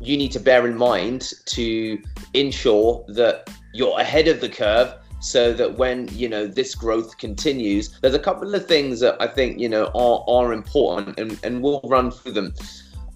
you 0.00 0.16
need 0.16 0.32
to 0.32 0.40
bear 0.40 0.66
in 0.66 0.76
mind 0.76 1.32
to 1.46 2.00
ensure 2.34 3.04
that 3.08 3.50
you're 3.74 3.98
ahead 3.98 4.28
of 4.28 4.40
the 4.40 4.48
curve 4.48 4.94
so 5.20 5.52
that 5.52 5.78
when 5.78 6.08
you 6.08 6.28
know 6.28 6.46
this 6.46 6.74
growth 6.74 7.16
continues 7.16 7.96
there's 8.00 8.14
a 8.14 8.18
couple 8.18 8.52
of 8.52 8.66
things 8.66 8.98
that 8.98 9.16
i 9.20 9.26
think 9.26 9.60
you 9.60 9.68
know 9.68 9.84
are, 9.94 10.24
are 10.26 10.52
important 10.52 11.16
and, 11.18 11.38
and 11.44 11.62
we'll 11.62 11.80
run 11.84 12.10
through 12.10 12.32
them 12.32 12.52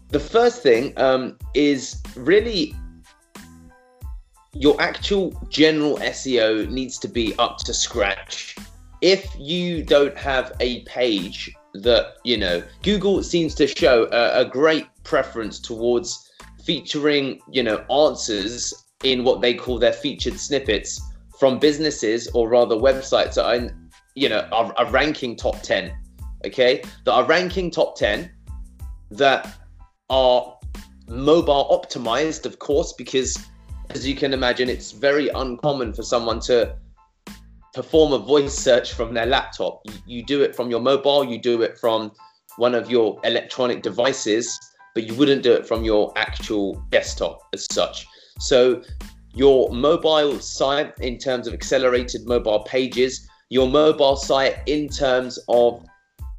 the 0.08 0.20
first 0.20 0.62
thing 0.62 0.92
um, 0.96 1.36
is 1.54 2.02
really 2.14 2.74
your 4.52 4.80
actual 4.80 5.30
general 5.48 5.96
seo 5.98 6.68
needs 6.70 6.98
to 6.98 7.08
be 7.08 7.34
up 7.38 7.58
to 7.58 7.74
scratch. 7.74 8.56
If 9.02 9.28
you 9.38 9.82
don't 9.82 10.16
have 10.16 10.52
a 10.60 10.82
page 10.84 11.54
that 11.74 12.14
you 12.24 12.38
know 12.38 12.62
google 12.82 13.22
seems 13.22 13.54
to 13.54 13.66
show 13.66 14.08
a, 14.12 14.40
a 14.40 14.44
great 14.46 14.86
preference 15.04 15.60
towards 15.60 16.30
featuring 16.64 17.38
you 17.50 17.62
know 17.62 17.84
answers 17.90 18.86
in 19.04 19.24
what 19.24 19.40
they 19.40 19.54
call 19.54 19.78
their 19.78 19.92
featured 19.92 20.38
snippets 20.38 21.00
from 21.38 21.58
businesses 21.58 22.28
or 22.34 22.48
rather 22.48 22.74
websites 22.74 23.34
that 23.34 23.44
are, 23.44 23.70
you 24.14 24.28
know, 24.28 24.48
are, 24.52 24.72
are 24.76 24.90
ranking 24.90 25.36
top 25.36 25.60
10, 25.62 25.94
okay, 26.46 26.82
that 27.04 27.12
are 27.12 27.24
ranking 27.24 27.70
top 27.70 27.96
10 27.96 28.30
that 29.10 29.54
are 30.10 30.58
mobile 31.08 31.68
optimized, 31.70 32.46
of 32.46 32.58
course, 32.58 32.92
because 32.92 33.36
as 33.90 34.06
you 34.06 34.14
can 34.14 34.32
imagine, 34.32 34.68
it's 34.68 34.92
very 34.92 35.28
uncommon 35.28 35.92
for 35.92 36.02
someone 36.02 36.40
to 36.40 36.76
perform 37.74 38.12
a 38.12 38.18
voice 38.18 38.54
search 38.54 38.94
from 38.94 39.14
their 39.14 39.26
laptop. 39.26 39.82
You, 40.06 40.24
do 40.24 40.42
it 40.42 40.56
from 40.56 40.70
your 40.70 40.80
mobile, 40.80 41.24
you 41.24 41.38
do 41.38 41.62
it 41.62 41.78
from 41.78 42.12
one 42.56 42.74
of 42.74 42.90
your 42.90 43.20
electronic 43.24 43.82
devices, 43.82 44.58
but 44.94 45.04
you 45.04 45.14
wouldn't 45.14 45.42
do 45.42 45.52
it 45.52 45.66
from 45.66 45.84
your 45.84 46.12
actual 46.16 46.82
desktop 46.90 47.40
as 47.52 47.66
such. 47.70 48.06
So 48.40 48.82
your 49.34 49.70
mobile 49.70 50.40
site 50.40 50.94
in 51.00 51.18
terms 51.18 51.46
of 51.46 51.52
accelerated 51.52 52.26
mobile 52.26 52.60
pages, 52.60 53.28
your 53.50 53.68
mobile 53.68 54.16
site 54.16 54.56
in 54.66 54.88
terms 54.88 55.38
of 55.48 55.84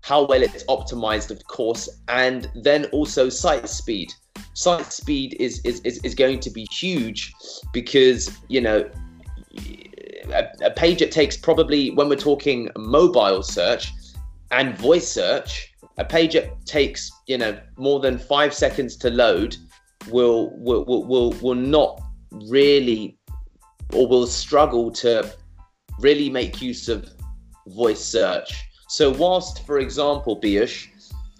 how 0.01 0.25
well 0.25 0.41
it's 0.41 0.63
optimized, 0.65 1.31
of 1.31 1.45
course, 1.47 1.89
and 2.07 2.49
then 2.55 2.85
also 2.85 3.29
site 3.29 3.67
speed. 3.67 4.11
Site 4.53 4.91
speed 4.93 5.35
is, 5.39 5.59
is, 5.65 5.81
is, 5.81 5.99
is 5.99 6.15
going 6.15 6.39
to 6.39 6.49
be 6.49 6.67
huge 6.71 7.33
because, 7.73 8.37
you 8.47 8.61
know, 8.61 8.89
a, 10.31 10.47
a 10.63 10.71
page 10.71 10.99
that 10.99 11.11
takes 11.11 11.37
probably, 11.37 11.91
when 11.91 12.09
we're 12.09 12.15
talking 12.15 12.69
mobile 12.77 13.43
search 13.43 13.91
and 14.51 14.77
voice 14.77 15.07
search, 15.07 15.73
a 15.97 16.05
page 16.05 16.33
that 16.33 16.65
takes, 16.65 17.11
you 17.25 17.37
know, 17.37 17.59
more 17.77 17.99
than 17.99 18.17
five 18.17 18.53
seconds 18.53 18.95
to 18.97 19.09
load 19.09 19.57
will, 20.09 20.51
will, 20.57 20.85
will, 20.85 21.05
will, 21.05 21.31
will 21.41 21.55
not 21.55 22.01
really 22.47 23.17
or 23.93 24.07
will 24.07 24.27
struggle 24.27 24.91
to 24.91 25.29
really 25.99 26.29
make 26.29 26.61
use 26.61 26.87
of 26.87 27.09
voice 27.67 28.03
search. 28.03 28.66
So 28.87 29.11
whilst, 29.11 29.65
for 29.65 29.79
example, 29.79 30.39
Piyush, 30.39 30.87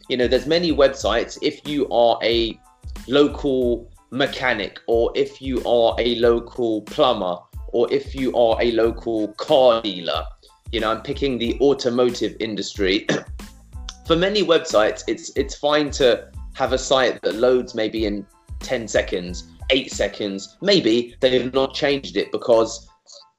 you 0.09 0.17
know, 0.17 0.27
there's 0.27 0.47
many 0.47 0.71
websites. 0.71 1.37
If 1.41 1.67
you 1.67 1.87
are 1.89 2.19
a 2.23 2.59
local 3.07 3.91
mechanic, 4.11 4.79
or 4.87 5.11
if 5.15 5.41
you 5.41 5.63
are 5.65 5.95
a 5.99 6.15
local 6.15 6.81
plumber, 6.83 7.37
or 7.69 7.91
if 7.91 8.15
you 8.15 8.35
are 8.35 8.61
a 8.61 8.71
local 8.71 9.29
car 9.33 9.81
dealer, 9.81 10.23
you 10.71 10.79
know, 10.79 10.91
I'm 10.91 11.01
picking 11.01 11.37
the 11.37 11.57
automotive 11.61 12.35
industry. 12.39 13.07
For 14.07 14.15
many 14.15 14.43
websites, 14.43 15.03
it's 15.07 15.31
it's 15.35 15.55
fine 15.55 15.91
to 15.91 16.29
have 16.53 16.71
a 16.71 16.77
site 16.77 17.21
that 17.21 17.35
loads 17.35 17.75
maybe 17.75 18.05
in 18.05 18.25
10 18.59 18.87
seconds 18.87 19.49
eight 19.69 19.91
seconds. 19.91 20.57
Maybe 20.61 21.15
they've 21.19 21.53
not 21.53 21.73
changed 21.73 22.17
it 22.17 22.31
because 22.31 22.86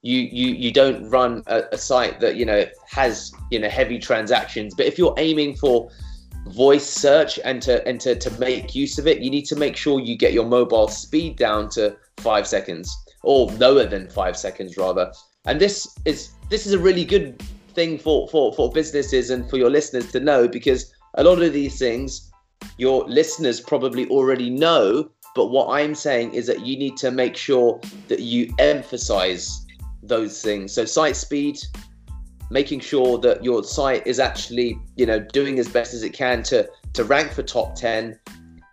you 0.03 0.21
you 0.21 0.55
you 0.55 0.73
don't 0.73 1.09
run 1.11 1.43
a, 1.47 1.65
a, 1.73 1.79
site 1.79 2.21
that 2.21 2.37
you 2.37 2.47
know 2.47 2.65
has 2.89 3.33
you 3.51 3.59
know 3.59 3.69
heavy 3.69 3.99
transactions. 3.99 4.75
But 4.75 4.87
if 4.87 4.99
you're 4.99 5.15
aiming 5.19 5.57
for 5.57 5.91
voice 6.47 6.89
search 6.89 7.39
and 7.45 7.61
to 7.63 7.87
and 7.87 8.01
to, 8.01 8.15
to 8.15 8.31
make 8.39 8.75
use 8.75 8.99
of 8.99 9.07
it, 9.07 9.21
you 9.21 9.31
need 9.31 9.47
to 9.47 9.57
make 9.57 9.77
sure 9.77 10.01
you 10.01 10.17
get 10.17 10.33
your 10.33 10.47
mobile 10.47 10.89
speed 10.89 11.37
down 11.37 11.69
to 11.71 11.97
five 12.19 12.47
seconds 12.47 12.97
or 13.23 13.51
lower 13.53 13.85
than 13.87 14.09
five 14.09 14.37
seconds 14.37 14.77
rather. 14.77 15.13
And 15.47 15.61
this 15.61 15.99
is 16.05 16.31
this 16.49 16.67
is 16.67 16.73
a 16.73 16.79
really 16.79 17.05
good 17.05 17.43
thing 17.75 17.99
for 17.99 18.29
for 18.29 18.53
for 18.55 18.71
businesses 18.71 19.31
and 19.31 19.49
for 19.51 19.57
your 19.57 19.71
listeners 19.71 20.11
to 20.13 20.21
know 20.21 20.47
because 20.47 20.93
a 21.15 21.25
lot 21.25 21.43
of 21.43 21.53
these 21.53 21.79
things 21.79 22.31
your 22.77 23.05
listeners 23.09 23.61
probably 23.61 24.09
already 24.09 24.51
know 24.51 25.09
but 25.35 25.47
what 25.47 25.69
I'm 25.69 25.95
saying 25.95 26.35
is 26.35 26.47
that 26.49 26.67
you 26.67 26.77
need 26.77 26.97
to 26.97 27.13
make 27.13 27.37
sure 27.37 27.81
that 28.09 28.19
you 28.19 28.53
emphasize 28.59 29.65
those 30.03 30.43
things. 30.43 30.73
So 30.73 30.85
site 30.85 31.17
speed, 31.17 31.59
making 32.51 32.81
sure 32.81 33.19
that 33.19 33.45
your 33.45 33.63
site 33.65 34.07
is 34.07 34.19
actually, 34.19 34.79
you 34.97 35.07
know, 35.07 35.19
doing 35.19 35.59
as 35.59 35.69
best 35.69 35.95
as 35.95 36.03
it 36.03 36.13
can 36.13 36.43
to 36.45 36.69
to 36.95 37.05
rank 37.05 37.33
for 37.33 37.43
top 37.43 37.75
10. 37.75 38.19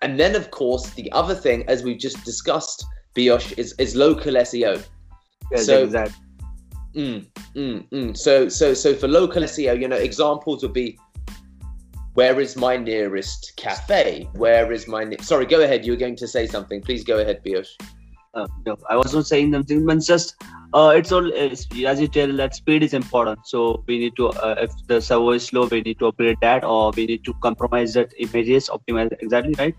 And 0.01 0.19
then 0.19 0.35
of 0.35 0.51
course, 0.51 0.89
the 0.91 1.11
other 1.11 1.35
thing 1.35 1.63
as 1.67 1.83
we've 1.83 1.99
just 1.99 2.23
discussed, 2.23 2.85
Piyush, 3.15 3.57
is 3.57 3.73
is 3.79 3.95
local 3.95 4.33
SEO. 4.33 4.83
Yes, 5.51 5.65
so, 5.65 5.83
exactly. 5.83 6.25
Mm, 6.95 7.27
mm, 7.55 7.89
mm. 7.89 8.17
So 8.17 8.47
so 8.49 8.73
so 8.73 8.93
for 8.93 9.07
local 9.07 9.43
SEO, 9.43 9.79
you 9.79 9.87
know, 9.87 9.97
examples 9.97 10.63
would 10.63 10.73
be 10.73 10.97
where 12.15 12.39
is 12.39 12.55
my 12.55 12.77
nearest 12.77 13.53
cafe? 13.57 14.29
Where 14.35 14.71
is 14.71 14.87
my 14.87 15.03
ne- 15.03 15.17
sorry? 15.17 15.45
Go 15.45 15.61
ahead. 15.61 15.85
You 15.85 15.91
were 15.91 15.97
going 15.97 16.15
to 16.15 16.27
say 16.27 16.47
something. 16.47 16.81
Please 16.81 17.03
go 17.03 17.19
ahead, 17.19 17.43
Piyush. 17.43 17.67
Uh, 18.33 18.47
no, 18.65 18.77
I 18.89 18.95
was 18.95 19.13
not 19.13 19.27
saying 19.27 19.51
something. 19.51 19.85
But 19.85 19.99
just 19.99 20.35
uh, 20.75 20.89
it's 20.89 21.11
all 21.11 21.31
it's, 21.31 21.67
as 21.87 22.01
you 22.01 22.07
tell 22.07 22.31
that 22.35 22.53
speed 22.53 22.83
is 22.83 22.93
important. 22.93 23.47
So 23.47 23.83
we 23.87 23.97
need 23.97 24.15
to 24.17 24.27
uh, 24.27 24.55
if 24.59 24.71
the 24.87 25.01
server 25.01 25.35
is 25.35 25.45
slow, 25.45 25.67
we 25.67 25.81
need 25.81 25.99
to 25.99 26.07
upgrade 26.07 26.37
that, 26.41 26.65
or 26.65 26.91
we 26.95 27.05
need 27.05 27.23
to 27.25 27.33
compromise 27.35 27.93
that 27.93 28.13
images, 28.19 28.69
optimize 28.69 29.13
exactly 29.21 29.55
right. 29.57 29.75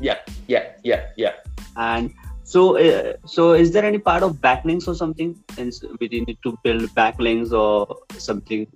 Yeah, 0.00 0.18
yeah, 0.48 0.72
yeah, 0.82 1.06
yeah. 1.16 1.34
And 1.76 2.12
so, 2.42 2.78
uh, 2.78 3.14
so 3.26 3.52
is 3.52 3.72
there 3.72 3.84
any 3.84 3.98
part 3.98 4.22
of 4.22 4.36
backlinks 4.36 4.88
or 4.88 4.94
something? 4.94 5.38
And 5.56 5.72
we 6.00 6.08
need 6.08 6.38
to 6.42 6.58
build 6.64 6.82
backlinks 6.96 7.52
or 7.52 7.96
something, 8.16 8.66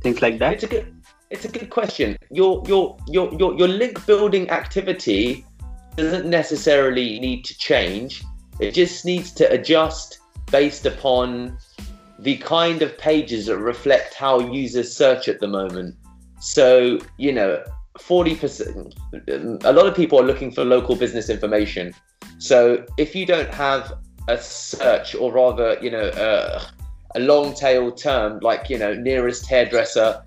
things 0.00 0.20
like 0.20 0.38
that. 0.40 0.54
It's 0.54 0.64
a 0.64 0.66
good 0.66 1.02
it's 1.30 1.44
a 1.44 1.48
good 1.48 1.70
question. 1.70 2.16
Your 2.30 2.62
your 2.66 2.96
your 3.06 3.32
your 3.34 3.54
your 3.56 3.68
link 3.68 4.04
building 4.06 4.50
activity 4.50 5.46
doesn't 5.96 6.26
necessarily 6.26 7.20
need 7.20 7.44
to 7.44 7.56
change. 7.56 8.24
It 8.58 8.72
just 8.72 9.04
needs 9.04 9.30
to 9.32 9.50
adjust 9.50 10.18
based 10.52 10.86
upon 10.86 11.58
the 12.20 12.36
kind 12.36 12.82
of 12.82 12.96
pages 12.98 13.46
that 13.46 13.58
reflect 13.58 14.14
how 14.14 14.38
users 14.38 14.96
search 14.96 15.26
at 15.26 15.40
the 15.40 15.48
moment. 15.48 15.96
So, 16.40 17.00
you 17.18 17.32
know, 17.32 17.64
40%, 17.98 19.64
a 19.64 19.72
lot 19.72 19.86
of 19.86 19.96
people 19.96 20.20
are 20.20 20.24
looking 20.24 20.52
for 20.52 20.64
local 20.64 20.94
business 20.94 21.28
information. 21.28 21.92
So, 22.38 22.84
if 22.98 23.16
you 23.16 23.26
don't 23.26 23.52
have 23.52 23.94
a 24.28 24.38
search, 24.38 25.16
or 25.16 25.32
rather, 25.32 25.76
you 25.82 25.90
know, 25.90 26.08
uh, 26.10 26.62
a 27.16 27.20
long 27.20 27.54
tail 27.54 27.90
term 27.90 28.38
like, 28.40 28.70
you 28.70 28.78
know, 28.78 28.94
nearest 28.94 29.46
hairdresser 29.46 30.22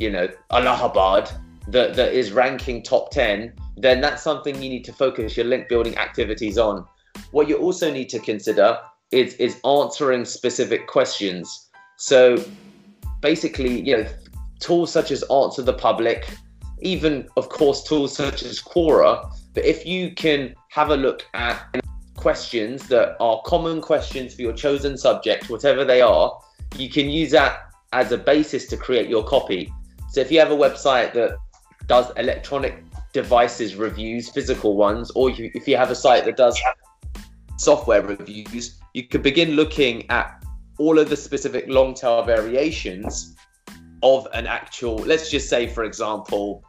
you 0.00 0.10
know, 0.10 0.26
Allahabad 0.50 1.30
that, 1.68 1.94
that 1.94 2.14
is 2.14 2.32
ranking 2.32 2.82
top 2.82 3.12
10, 3.12 3.52
then 3.76 4.00
that's 4.00 4.22
something 4.22 4.60
you 4.60 4.70
need 4.70 4.84
to 4.86 4.92
focus 4.92 5.36
your 5.36 5.46
link 5.46 5.68
building 5.68 5.96
activities 5.98 6.56
on. 6.56 6.86
What 7.32 7.48
you 7.48 7.58
also 7.58 7.92
need 7.92 8.08
to 8.08 8.18
consider 8.18 8.78
is, 9.10 9.34
is 9.34 9.60
answering 9.64 10.24
specific 10.24 10.86
questions. 10.86 11.68
So 11.96 12.42
basically, 13.20 13.80
you 13.80 13.96
know, 13.98 14.06
tools 14.60 14.92
such 14.92 15.10
as 15.10 15.22
Answer 15.30 15.62
the 15.62 15.72
Public, 15.72 16.28
even 16.80 17.28
of 17.36 17.48
course 17.48 17.82
tools 17.84 18.14
such 18.14 18.42
as 18.42 18.60
Quora, 18.60 19.30
but 19.54 19.64
if 19.64 19.84
you 19.84 20.14
can 20.14 20.54
have 20.68 20.90
a 20.90 20.96
look 20.96 21.26
at 21.34 21.82
questions 22.16 22.86
that 22.88 23.16
are 23.20 23.40
common 23.44 23.80
questions 23.80 24.34
for 24.34 24.42
your 24.42 24.52
chosen 24.52 24.96
subject, 24.96 25.50
whatever 25.50 25.84
they 25.84 26.00
are, 26.00 26.38
you 26.76 26.88
can 26.88 27.08
use 27.10 27.30
that 27.32 27.60
as 27.92 28.12
a 28.12 28.18
basis 28.18 28.66
to 28.66 28.76
create 28.76 29.08
your 29.08 29.24
copy. 29.24 29.72
So 30.10 30.20
if 30.20 30.30
you 30.30 30.38
have 30.38 30.50
a 30.50 30.56
website 30.56 31.12
that 31.14 31.36
does 31.86 32.12
electronic 32.16 32.84
devices 33.12 33.74
reviews, 33.74 34.28
physical 34.28 34.76
ones, 34.76 35.10
or 35.12 35.30
you, 35.30 35.50
if 35.54 35.66
you 35.66 35.76
have 35.76 35.90
a 35.90 35.94
site 35.94 36.24
that 36.26 36.36
does 36.36 36.60
software 37.56 38.02
reviews, 38.02 38.79
you 38.94 39.04
could 39.04 39.22
begin 39.22 39.50
looking 39.52 40.08
at 40.10 40.42
all 40.78 40.98
of 40.98 41.08
the 41.08 41.16
specific 41.16 41.66
long 41.68 41.94
tail 41.94 42.22
variations 42.22 43.36
of 44.02 44.26
an 44.32 44.46
actual, 44.46 44.96
let's 44.96 45.30
just 45.30 45.48
say, 45.48 45.66
for 45.66 45.84
example, 45.84 46.64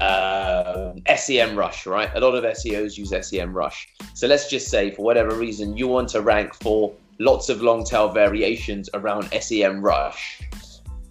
uh, 0.00 0.92
SEMrush, 1.08 1.86
right? 1.86 2.10
A 2.14 2.20
lot 2.20 2.34
of 2.34 2.44
SEOs 2.44 2.96
use 2.98 3.12
SEMrush. 3.12 3.76
So 4.14 4.26
let's 4.26 4.48
just 4.48 4.68
say, 4.68 4.90
for 4.90 5.02
whatever 5.02 5.34
reason, 5.34 5.76
you 5.76 5.86
want 5.86 6.08
to 6.10 6.22
rank 6.22 6.54
for 6.54 6.92
lots 7.18 7.48
of 7.48 7.62
long 7.62 7.84
tail 7.84 8.08
variations 8.08 8.90
around 8.94 9.24
SEMrush. 9.30 10.42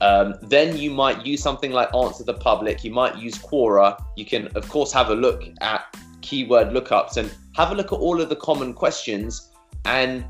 Um, 0.02 0.36
then 0.44 0.78
you 0.78 0.92
might 0.92 1.26
use 1.26 1.42
something 1.42 1.72
like 1.72 1.94
Answer 1.94 2.24
the 2.24 2.34
Public. 2.34 2.84
You 2.84 2.92
might 2.92 3.18
use 3.18 3.38
Quora. 3.38 4.02
You 4.16 4.26
can, 4.26 4.48
of 4.56 4.68
course, 4.70 4.92
have 4.94 5.10
a 5.10 5.16
look 5.16 5.44
at 5.62 5.96
keyword 6.22 6.70
lookups 6.70 7.18
and 7.18 7.34
have 7.56 7.72
a 7.72 7.76
look 7.76 7.92
at 7.92 8.00
all 8.00 8.22
of 8.22 8.30
the 8.30 8.36
common 8.36 8.74
questions 8.74 9.49
and 9.86 10.26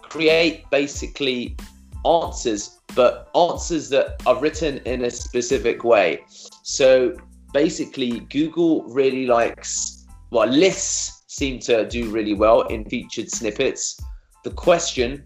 create 0.00 0.68
basically 0.70 1.56
answers, 2.04 2.78
but 2.94 3.30
answers 3.34 3.88
that 3.90 4.20
are 4.26 4.38
written 4.40 4.78
in 4.78 5.04
a 5.04 5.10
specific 5.10 5.84
way. 5.84 6.24
So 6.62 7.16
basically, 7.52 8.20
Google 8.20 8.84
really 8.84 9.26
likes, 9.26 10.06
well, 10.30 10.48
lists 10.48 11.22
seem 11.28 11.58
to 11.60 11.88
do 11.88 12.10
really 12.10 12.34
well 12.34 12.62
in 12.62 12.84
featured 12.84 13.30
snippets. 13.30 14.00
The 14.44 14.50
question 14.50 15.24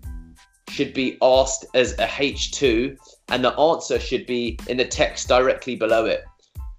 should 0.69 0.95
be 0.95 1.17
asked 1.23 1.67
as 1.75 1.93
a 1.95 2.07
H2 2.07 2.97
and 3.29 3.45
the 3.45 3.59
answer 3.59 3.99
should 3.99 4.27
be 4.27 4.59
in 4.69 4.77
the 4.77 4.85
text 4.85 5.29
directly 5.29 5.75
below 5.75 6.05
it. 6.05 6.25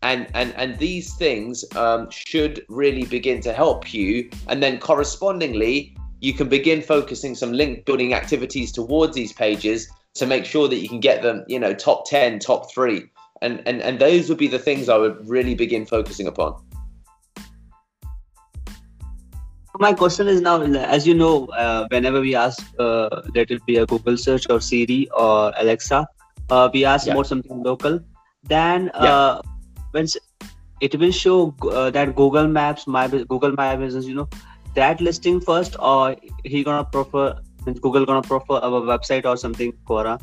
And, 0.03 0.27
and, 0.36 0.53
and 0.56 0.77
these 0.77 1.15
things 1.15 1.65
um, 1.75 2.10
should 2.12 2.63
really 2.70 3.06
begin 3.06 3.41
to 3.41 3.53
help 3.53 3.94
you. 3.94 4.29
And 4.48 4.62
then 4.62 4.79
correspondingly, 4.79 5.96
you 6.20 6.34
can 6.34 6.50
begin 6.50 6.82
focusing 6.82 7.36
some 7.36 7.52
link 7.52 7.86
building 7.86 8.14
activities 8.14 8.72
towards 8.72 9.16
these 9.16 9.34
pages 9.34 9.88
to 10.16 10.26
make 10.26 10.46
sure 10.46 10.68
that 10.68 10.78
you 10.78 10.90
can 10.90 11.00
get 11.00 11.22
them, 11.22 11.46
you 11.48 11.60
know, 11.60 11.74
top 11.74 12.10
10, 12.10 12.40
top 12.40 12.72
three. 12.72 13.10
And, 13.42 13.62
and, 13.68 13.82
and 13.82 14.00
those 14.00 14.30
would 14.30 14.40
be 14.40 14.48
the 14.48 14.60
things 14.60 14.90
I 14.90 14.98
would 14.98 15.28
really 15.28 15.54
begin 15.54 15.86
focusing 15.86 16.28
upon. 16.28 16.64
My 19.80 19.94
question 19.94 20.28
is 20.28 20.42
now, 20.42 20.60
as 20.64 21.06
you 21.06 21.14
know, 21.14 21.46
uh, 21.48 21.88
whenever 21.92 22.20
we 22.20 22.34
ask, 22.34 22.66
uh, 22.80 23.22
let 23.36 23.52
it 23.52 23.64
be 23.68 23.78
a 23.78 23.86
Google 23.86 24.18
search 24.18 24.48
or 24.50 24.60
Siri 24.60 25.08
or 25.16 25.54
Alexa, 25.56 26.08
uh, 26.50 26.70
we 26.74 26.84
ask 26.84 27.06
yeah. 27.06 27.14
about 27.14 27.28
something 27.28 27.62
local. 27.62 28.00
Then 28.44 28.90
uh, 28.96 29.42
yeah. 29.44 29.52
when 29.92 30.08
it 30.82 31.00
will 31.00 31.12
show 31.12 31.54
uh, 31.62 31.92
that 31.92 32.16
Google 32.16 32.48
Maps, 32.48 32.88
my 32.88 33.08
Google 33.08 33.52
My 33.52 33.76
Business, 33.76 34.06
you 34.06 34.16
know, 34.16 34.30
that 34.77 35.01
listing 35.01 35.41
first, 35.41 35.75
or 35.79 36.15
he 36.46 36.63
gonna 36.63 36.86
prefer 36.86 37.36
Google 37.81 38.05
gonna 38.05 38.22
prefer 38.22 38.60
our 38.69 38.81
website 38.81 39.25
or 39.25 39.36
something, 39.36 39.74
Quora. 39.86 40.19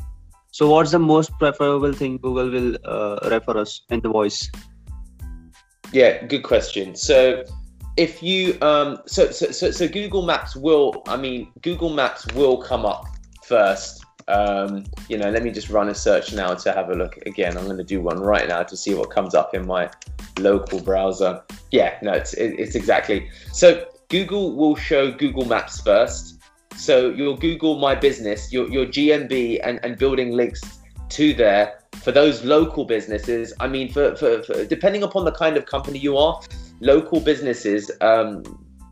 So 0.51 0.69
what's 0.69 0.91
the 0.91 0.99
most 0.99 1.31
preferable 1.37 1.93
thing 1.93 2.17
Google 2.17 2.49
will 2.49 2.77
uh, 2.85 3.19
refer 3.29 3.57
us 3.57 3.81
in 3.89 3.99
the 3.99 4.09
voice? 4.09 4.49
Yeah, 5.91 6.25
good 6.25 6.43
question. 6.43 6.95
So 6.95 7.43
if 7.97 8.23
you 8.23 8.57
um 8.61 8.97
so, 9.05 9.31
so 9.31 9.51
so 9.51 9.71
so 9.71 9.87
Google 9.87 10.23
Maps 10.25 10.55
will 10.55 11.03
I 11.07 11.17
mean 11.17 11.51
Google 11.61 11.89
Maps 11.89 12.25
will 12.33 12.57
come 12.57 12.85
up 12.85 13.05
first. 13.43 14.03
Um, 14.27 14.85
you 15.07 15.17
know, 15.19 15.29
let 15.29 15.43
me 15.43 15.51
just 15.51 15.69
run 15.69 15.89
a 15.89 15.93
search 15.93 16.33
now 16.33 16.55
to 16.55 16.71
have 16.71 16.89
a 16.89 16.95
look 16.95 17.17
again. 17.27 17.55
I'm 17.57 17.65
going 17.65 17.77
to 17.77 17.83
do 17.83 18.01
one 18.01 18.19
right 18.19 18.47
now 18.47 18.63
to 18.63 18.75
see 18.75 18.95
what 18.95 19.11
comes 19.11 19.35
up 19.35 19.53
in 19.53 19.67
my 19.67 19.91
local 20.39 20.81
browser. 20.81 21.43
Yeah, 21.71 21.99
no, 22.01 22.11
it's 22.13 22.33
it, 22.33 22.59
it's 22.59 22.75
exactly 22.75 23.29
so. 23.51 23.85
Google 24.09 24.55
will 24.55 24.75
show 24.75 25.11
Google 25.11 25.45
Maps 25.45 25.81
first. 25.81 26.41
So 26.75 27.09
your 27.09 27.37
Google 27.37 27.79
My 27.79 27.95
Business, 27.95 28.51
your 28.51 28.69
your 28.69 28.85
GMB, 28.85 29.61
and 29.63 29.79
and 29.83 29.97
building 29.97 30.31
links 30.31 30.61
to 31.09 31.33
there 31.33 31.79
for 32.03 32.11
those 32.11 32.43
local 32.43 32.85
businesses. 32.85 33.53
I 33.59 33.67
mean, 33.67 33.91
for, 33.91 34.15
for, 34.15 34.43
for 34.43 34.65
depending 34.65 35.03
upon 35.03 35.25
the 35.25 35.31
kind 35.31 35.57
of 35.57 35.65
company 35.65 35.99
you 35.99 36.17
are, 36.17 36.41
local 36.81 37.19
businesses 37.19 37.89
um, 38.01 38.43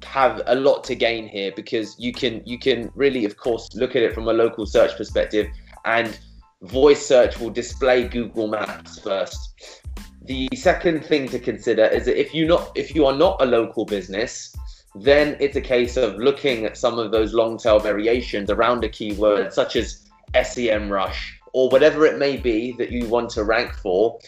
have 0.03 0.41
a 0.47 0.55
lot 0.55 0.83
to 0.85 0.95
gain 0.95 1.27
here 1.27 1.51
because 1.55 1.95
you 1.99 2.13
can 2.13 2.41
you 2.45 2.57
can 2.59 2.91
really 2.95 3.25
of 3.25 3.37
course 3.37 3.73
look 3.73 3.95
at 3.95 4.03
it 4.03 4.13
from 4.13 4.27
a 4.27 4.33
local 4.33 4.65
search 4.65 4.95
perspective 4.97 5.47
and 5.85 6.19
voice 6.61 7.05
search 7.05 7.39
will 7.39 7.49
display 7.49 8.07
google 8.07 8.47
maps 8.47 8.99
first 8.99 9.81
the 10.25 10.47
second 10.55 11.03
thing 11.03 11.27
to 11.27 11.39
consider 11.39 11.85
is 11.85 12.05
that 12.05 12.19
if 12.19 12.33
you 12.33 12.45
not 12.45 12.71
if 12.75 12.93
you 12.95 13.05
are 13.05 13.15
not 13.15 13.41
a 13.41 13.45
local 13.45 13.85
business 13.85 14.55
then 14.95 15.35
it's 15.39 15.55
a 15.55 15.61
case 15.61 15.97
of 15.97 16.15
looking 16.17 16.65
at 16.65 16.77
some 16.77 16.99
of 16.99 17.11
those 17.11 17.33
long 17.33 17.57
tail 17.57 17.79
variations 17.79 18.49
around 18.49 18.83
a 18.83 18.89
keyword 18.89 19.51
such 19.51 19.75
as 19.75 20.09
SEMrush 20.33 21.31
or 21.53 21.69
whatever 21.69 22.05
it 22.05 22.17
may 22.17 22.37
be 22.37 22.73
that 22.73 22.91
you 22.91 23.07
want 23.07 23.29
to 23.31 23.43
rank 23.43 23.73
for. 23.73 24.19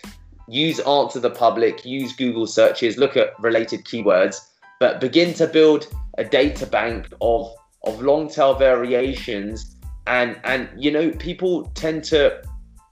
Use 0.48 0.80
answer 0.82 1.20
the 1.20 1.30
public, 1.30 1.86
use 1.86 2.16
Google 2.16 2.46
searches, 2.48 2.98
look 2.98 3.18
at 3.18 3.40
related 3.40 3.84
keywords, 3.86 4.42
but 4.80 5.00
begin 5.00 5.34
to 5.36 5.48
build 5.48 5.88
a 6.18 6.24
data 6.24 6.66
bank 6.66 7.08
of 7.22 7.52
of 7.84 8.02
long 8.02 8.30
tail 8.30 8.56
variations. 8.56 9.76
And 10.08 10.40
and 10.44 10.70
you 10.78 10.92
know 10.92 11.12
people 11.12 11.66
tend 11.76 12.04
to 12.06 12.42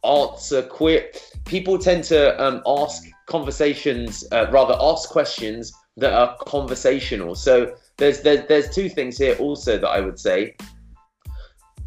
answer 0.04 0.62
quick 0.62 1.21
people 1.45 1.78
tend 1.78 2.04
to 2.04 2.41
um, 2.43 2.62
ask 2.65 3.04
conversations 3.26 4.24
uh, 4.32 4.47
rather 4.52 4.76
ask 4.80 5.10
questions 5.10 5.74
that 5.97 6.13
are 6.13 6.36
conversational 6.38 7.36
so 7.36 7.75
there's, 7.97 8.21
there's 8.21 8.47
there's 8.47 8.69
two 8.73 8.89
things 8.89 9.17
here 9.17 9.36
also 9.36 9.77
that 9.77 9.89
i 9.89 9.99
would 9.99 10.19
say 10.19 10.56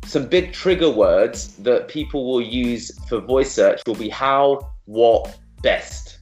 some 0.07 0.27
big 0.27 0.53
trigger 0.53 0.91
words 0.91 1.57
that 1.57 1.89
people 1.89 2.25
will 2.31 2.41
use 2.41 2.97
for 3.09 3.21
voice 3.21 3.51
search 3.51 3.83
will 3.87 3.97
be 3.97 4.09
how 4.09 4.71
what 4.85 5.37
best. 5.63 6.21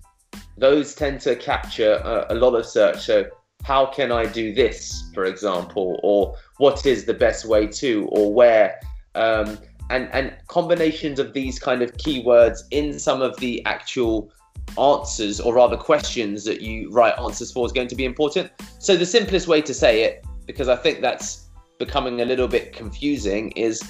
Those 0.56 0.94
tend 0.94 1.20
to 1.22 1.36
capture 1.36 1.94
a, 1.96 2.34
a 2.34 2.34
lot 2.34 2.54
of 2.54 2.64
search. 2.64 3.04
So, 3.04 3.26
how 3.62 3.86
can 3.86 4.12
I 4.12 4.26
do 4.26 4.54
this, 4.54 5.10
for 5.14 5.24
example, 5.24 6.00
or 6.02 6.36
what 6.58 6.86
is 6.86 7.04
the 7.04 7.14
best 7.14 7.44
way 7.44 7.66
to, 7.66 8.06
or 8.10 8.32
where, 8.32 8.80
um, 9.14 9.58
and 9.90 10.08
and 10.12 10.34
combinations 10.48 11.18
of 11.18 11.32
these 11.32 11.58
kind 11.58 11.82
of 11.82 11.92
keywords 11.92 12.60
in 12.70 12.98
some 12.98 13.20
of 13.20 13.36
the 13.38 13.64
actual 13.66 14.32
answers, 14.78 15.40
or 15.40 15.54
rather 15.54 15.76
questions 15.76 16.44
that 16.44 16.60
you 16.60 16.90
write 16.90 17.18
answers 17.18 17.52
for, 17.52 17.66
is 17.66 17.72
going 17.72 17.88
to 17.88 17.96
be 17.96 18.04
important. 18.04 18.50
So, 18.78 18.96
the 18.96 19.06
simplest 19.06 19.48
way 19.48 19.60
to 19.62 19.74
say 19.74 20.02
it, 20.02 20.24
because 20.46 20.68
I 20.68 20.76
think 20.76 21.00
that's 21.00 21.48
becoming 21.78 22.20
a 22.20 22.24
little 22.24 22.48
bit 22.48 22.72
confusing, 22.72 23.50
is 23.52 23.82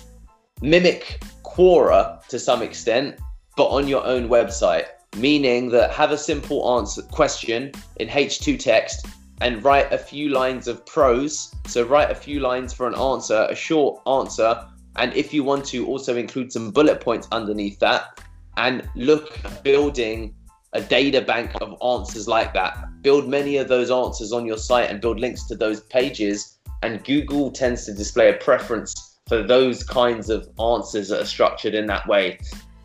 mimic 0.63 1.23
Quora 1.45 2.27
to 2.29 2.39
some 2.39 2.63
extent, 2.63 3.19
but 3.57 3.67
on 3.67 3.89
your 3.89 4.05
own 4.05 4.29
website 4.29 4.87
meaning 5.17 5.71
that 5.71 5.91
have 5.93 6.11
a 6.11 6.19
simple 6.19 6.79
answer 6.79 7.03
question 7.03 7.73
in 7.97 8.09
H2 8.09 8.59
text 8.59 9.07
and 9.41 9.63
write 9.65 9.93
a 9.93 9.99
few 9.99 10.31
lines 10.31 10.69
of 10.69 10.85
prose. 10.87 11.55
So 11.67 11.85
write 11.85 12.11
a 12.11 12.15
few 12.15 12.41
lines 12.41 12.73
for 12.73 12.87
an 12.87 12.95
answer, 12.95 13.47
a 13.49 13.55
short 13.55 14.01
answer, 14.07 14.67
and 14.97 15.13
if 15.15 15.35
you 15.35 15.43
want 15.43 15.65
to 15.67 15.87
also 15.87 16.17
include 16.17 16.53
some 16.53 16.71
bullet 16.71 17.01
points 17.01 17.27
underneath 17.33 17.79
that 17.81 18.21
and 18.57 18.89
look 18.95 19.39
at 19.45 19.65
building 19.65 20.35
a 20.75 20.81
data 20.81 21.21
bank 21.21 21.53
of 21.61 21.77
answers 21.83 22.29
like 22.29 22.53
that. 22.55 23.03
Build 23.03 23.29
many 23.29 23.57
of 23.57 23.69
those 23.69 23.91
answers 23.91 24.33
on 24.33 24.45
your 24.45 24.59
site 24.59 24.91
and 24.91 25.01
build 25.01 25.19
links 25.19 25.45
to 25.45 25.57
those 25.57 25.81
pages. 25.81 26.59
And 26.83 27.03
Google 27.05 27.51
tends 27.51 27.87
to 27.87 27.95
display 27.95 28.31
a 28.31 28.35
preference 28.35 29.19
for 29.27 29.43
those 29.43 29.83
kinds 29.83 30.29
of 30.29 30.49
answers 30.61 31.09
that 31.09 31.23
are 31.23 31.27
structured 31.27 31.75
in 31.75 31.87
that 31.87 32.07
way 32.07 32.39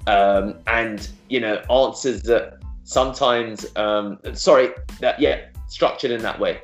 um, 0.08 0.56
and 0.68 1.10
you 1.30 1.40
know 1.40 1.56
answers 1.70 2.22
that 2.24 2.60
sometimes 2.84 3.66
um, 3.76 4.18
sorry 4.34 4.70
that 5.00 5.20
yeah 5.20 5.42
structured 5.68 6.12
in 6.12 6.22
that 6.22 6.40
way 6.40 6.62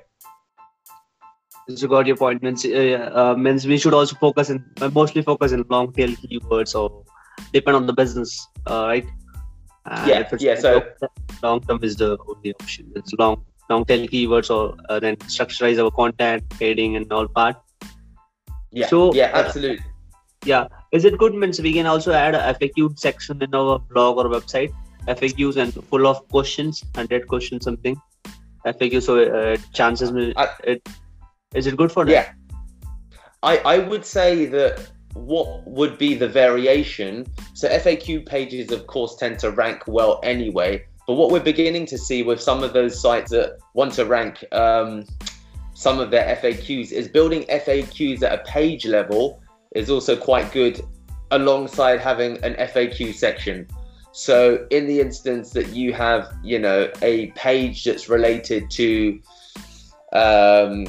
so 1.76 1.88
got 1.88 2.06
your 2.06 2.16
point 2.16 2.44
means, 2.44 2.64
uh, 2.64 3.12
uh, 3.14 3.36
means 3.36 3.66
we 3.66 3.78
should 3.78 3.94
also 3.94 4.16
focus 4.18 4.50
in 4.50 4.64
mostly 4.94 5.22
focus 5.22 5.52
in 5.52 5.64
long 5.70 5.92
tail 5.94 6.10
keywords 6.10 6.76
or 6.80 7.04
depend 7.54 7.76
on 7.76 7.86
the 7.86 7.94
business 7.94 8.48
uh, 8.68 8.86
right 8.88 9.06
yeah 10.08 10.28
yeah 10.40 10.56
so 10.56 10.82
long 11.44 11.62
term 11.62 11.80
is 11.84 11.96
the 11.96 12.18
only 12.28 12.54
option. 12.54 12.92
It's 12.96 13.14
long 13.14 13.44
long 13.70 13.86
tail 13.86 14.08
keywords 14.08 14.50
or 14.50 14.76
uh, 14.90 15.00
then 15.00 15.16
structurize 15.18 15.84
our 15.84 15.92
content 15.92 16.44
heading 16.60 16.96
and 16.96 17.12
all 17.12 17.28
part. 17.28 17.56
Yeah 18.72 18.88
so 18.88 19.14
yeah 19.14 19.32
uh, 19.34 19.44
absolutely. 19.44 19.86
yeah. 20.46 20.68
Is 20.92 21.06
it 21.06 21.18
good 21.18 21.36
means 21.36 21.62
we 21.62 21.74
can 21.74 21.86
also 21.86 22.14
add 22.14 22.36
a 22.36 22.54
faq 22.54 22.98
section 22.98 23.42
in 23.42 23.54
our 23.54 23.80
blog 23.80 24.18
or 24.18 24.26
website. 24.26 24.74
Faqs 25.08 25.58
and 25.58 25.74
full 25.90 26.08
of 26.08 26.28
questions 26.30 26.84
100 26.96 27.28
questions 27.28 27.64
something. 27.64 27.96
Faq 28.66 29.02
so 29.04 29.20
uh, 29.20 29.58
chances 29.74 30.12
I, 30.36 30.50
it, 30.64 30.90
is 31.54 31.68
it 31.68 31.78
good 31.78 31.92
for 31.92 32.06
that? 32.06 32.12
Yeah. 32.12 32.32
I 33.44 33.58
i 33.74 33.78
would 33.78 34.06
say 34.06 34.46
that 34.46 34.90
what 35.16 35.66
would 35.66 35.98
be 35.98 36.14
the 36.14 36.28
variation 36.28 37.26
so 37.54 37.68
faq 37.68 38.26
pages 38.26 38.72
of 38.72 38.86
course 38.86 39.16
tend 39.16 39.40
to 39.40 39.50
rank 39.52 39.82
well 39.88 40.20
anyway 40.24 40.84
but 41.08 41.14
what 41.14 41.32
we're 41.32 41.40
beginning 41.40 41.86
to 41.86 41.98
see 41.98 42.22
with 42.22 42.42
some 42.42 42.64
of 42.64 42.74
those 42.74 43.00
sites 43.00 43.32
that 43.32 43.58
want 43.74 43.94
to 43.94 44.06
rank 44.06 44.44
um, 44.52 45.04
some 45.74 46.00
of 46.00 46.12
their 46.12 46.36
faqs 46.36 46.92
is 46.92 47.08
building 47.08 47.44
faqs 47.44 48.22
at 48.24 48.34
a 48.34 48.44
page 48.44 48.86
level 48.86 49.42
is 49.76 49.90
also 49.90 50.16
quite 50.16 50.52
good 50.52 50.82
alongside 51.32 52.00
having 52.00 52.44
an 52.44 52.54
FAQ 52.56 53.14
section. 53.14 53.68
So 54.12 54.66
in 54.72 54.88
the 54.88 55.02
instance 55.02 55.52
that 55.52 55.70
you 55.70 55.94
have, 55.94 56.34
you 56.44 56.60
know, 56.60 56.90
a 57.02 57.28
page 57.32 57.84
that's 57.84 58.08
related 58.08 58.72
to 58.72 59.20
um, 60.14 60.88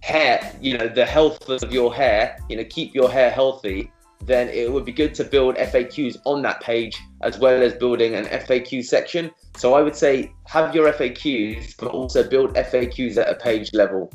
hair, 0.00 0.52
you 0.60 0.76
know, 0.76 0.88
the 0.88 1.04
health 1.04 1.48
of 1.48 1.72
your 1.72 1.94
hair, 1.94 2.38
you 2.48 2.56
know, 2.56 2.64
keep 2.64 2.94
your 2.94 3.10
hair 3.10 3.30
healthy, 3.30 3.90
then 4.24 4.48
it 4.48 4.70
would 4.70 4.84
be 4.84 4.92
good 4.92 5.14
to 5.14 5.24
build 5.24 5.56
FAQs 5.56 6.18
on 6.24 6.42
that 6.42 6.60
page 6.60 6.98
as 7.22 7.38
well 7.38 7.62
as 7.62 7.72
building 7.74 8.14
an 8.14 8.26
FAQ 8.26 8.84
section. 8.84 9.30
So 9.56 9.74
I 9.74 9.82
would 9.82 9.96
say 9.96 10.32
have 10.46 10.74
your 10.74 10.92
FAQs, 10.92 11.76
but 11.78 11.88
also 11.88 12.28
build 12.28 12.54
FAQs 12.54 13.16
at 13.16 13.28
a 13.28 13.34
page 13.34 13.72
level. 13.72 14.12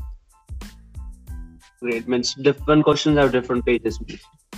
Great. 1.82 2.08
Means 2.08 2.34
different 2.36 2.84
questions 2.84 3.18
have 3.18 3.32
different 3.32 3.66
pages. 3.66 4.00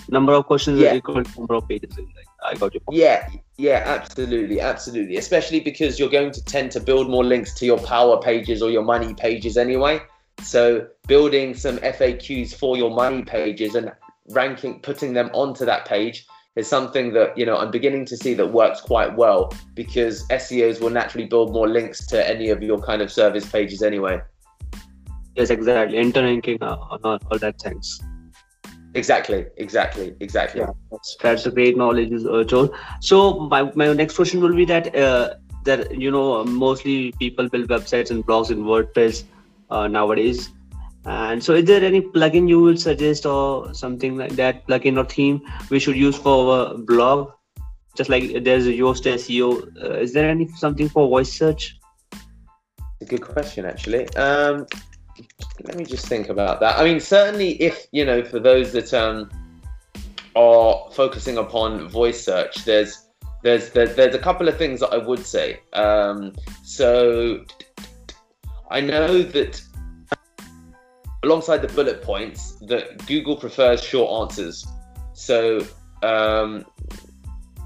Number 0.10 0.34
of 0.34 0.46
questions 0.46 0.80
Yeah. 0.80 0.92
is 0.92 0.98
equal 0.98 1.24
to 1.24 1.38
number 1.38 1.56
of 1.56 1.68
pages. 1.68 1.98
I 2.44 2.56
got 2.56 2.74
you. 2.74 2.82
Yeah, 2.92 3.30
yeah, 3.58 3.84
absolutely, 3.86 4.62
absolutely. 4.62 5.18
Especially 5.18 5.60
because 5.60 6.00
you're 6.00 6.10
going 6.10 6.32
to 6.32 6.44
tend 6.46 6.72
to 6.72 6.80
build 6.80 7.10
more 7.10 7.26
links 7.26 7.54
to 7.56 7.66
your 7.66 7.80
power 7.80 8.22
pages 8.22 8.62
or 8.62 8.70
your 8.70 8.84
money 8.84 9.14
pages 9.14 9.58
anyway. 9.58 10.00
So 10.42 10.88
building 11.08 11.54
some 11.54 11.78
FAQs 11.80 12.54
for 12.54 12.78
your 12.78 12.92
money 12.92 13.24
pages 13.24 13.76
and 13.76 13.92
ranking, 14.30 14.80
putting 14.82 15.14
them 15.14 15.30
onto 15.34 15.66
that 15.66 15.86
page 15.86 16.26
is 16.56 16.68
something 16.68 17.14
that 17.14 17.38
you 17.38 17.46
know 17.46 17.58
I'm 17.58 17.72
beginning 17.72 18.06
to 18.06 18.18
see 18.18 18.34
that 18.34 18.48
works 18.48 18.82
quite 18.82 19.16
well 19.16 19.52
because 19.76 20.28
SEOs 20.30 20.82
will 20.82 20.90
naturally 20.90 21.28
build 21.28 21.54
more 21.54 21.68
links 21.68 22.06
to 22.08 22.28
any 22.28 22.50
of 22.50 22.62
your 22.64 22.80
kind 22.80 23.02
of 23.02 23.12
service 23.12 23.50
pages 23.50 23.82
anyway. 23.84 24.22
Yes, 25.36 25.52
exactly. 25.52 25.98
Interlinking 25.98 26.58
uh, 26.62 26.78
on 26.90 27.00
all, 27.04 27.20
all 27.32 27.38
that 27.38 27.60
things. 27.62 28.02
Exactly, 28.96 29.46
exactly, 29.58 30.16
exactly. 30.20 30.62
Yeah, 30.62 30.72
that's, 30.92 31.18
that's 31.22 31.46
a 31.46 31.52
great 31.52 31.78
knowledge, 31.78 32.12
uh, 32.26 32.44
Joel. 32.44 32.74
So 33.02 33.42
my, 33.42 33.72
my 33.76 33.94
next 33.94 34.16
question 34.16 34.42
will 34.42 34.56
be 34.56 34.66
that 34.66 34.96
uh, 34.96 35.36
that 35.66 35.94
you 35.96 36.10
know 36.10 36.44
mostly 36.46 37.12
people 37.20 37.48
build 37.50 37.68
websites 37.68 38.10
and 38.10 38.26
blogs 38.26 38.50
in 38.50 38.64
WordPress 38.64 39.24
uh, 39.70 39.88
nowadays. 39.88 40.50
And 41.06 41.42
so, 41.42 41.54
is 41.54 41.66
there 41.66 41.84
any 41.84 42.02
plugin 42.02 42.50
you 42.50 42.60
will 42.60 42.78
suggest 42.78 43.26
or 43.26 43.74
something 43.74 44.18
like 44.18 44.34
that 44.34 44.68
plugin 44.68 44.98
or 44.98 45.06
theme 45.06 45.42
we 45.70 45.80
should 45.80 45.96
use 45.96 46.18
for 46.18 46.54
our 46.54 46.78
blog? 46.78 47.32
Just 47.96 48.10
like 48.10 48.44
there's 48.44 48.68
a 48.68 48.74
Yoast 48.74 49.06
SEO. 49.06 49.84
Uh, 49.84 49.94
is 49.94 50.14
there 50.14 50.30
any 50.30 50.48
something 50.50 50.90
for 50.90 51.08
voice 51.08 51.32
search? 51.32 51.78
A 53.02 53.06
good 53.06 53.22
question, 53.22 53.66
actually. 53.66 54.08
Um, 54.16 54.68
let 55.64 55.78
me 55.78 55.86
just 55.86 56.08
think 56.08 56.30
about 56.30 56.60
that. 56.60 56.78
I 56.78 56.84
mean, 56.84 57.00
certainly, 57.00 57.52
if 57.62 57.88
you 57.92 58.06
know, 58.06 58.24
for 58.24 58.40
those 58.40 58.74
that 58.74 58.94
um, 58.94 59.30
are 60.36 60.90
focusing 60.92 61.38
upon 61.38 61.88
voice 61.90 62.24
search, 62.24 62.66
there's 62.66 63.08
there's 63.44 63.70
there's, 63.70 63.96
there's 63.96 64.16
a 64.16 64.20
couple 64.20 64.48
of 64.48 64.58
things 64.58 64.82
that 64.82 64.90
I 64.90 64.98
would 64.98 65.26
say. 65.26 65.62
Um, 65.74 66.34
so 66.64 67.46
I 68.70 68.82
know 68.82 69.22
that 69.22 69.62
alongside 71.24 71.62
the 71.62 71.68
bullet 71.70 72.02
points, 72.02 72.54
that 72.68 73.06
Google 73.08 73.36
prefers 73.36 73.84
short 73.84 74.30
answers. 74.30 74.66
So 75.14 75.66
um, 76.04 76.66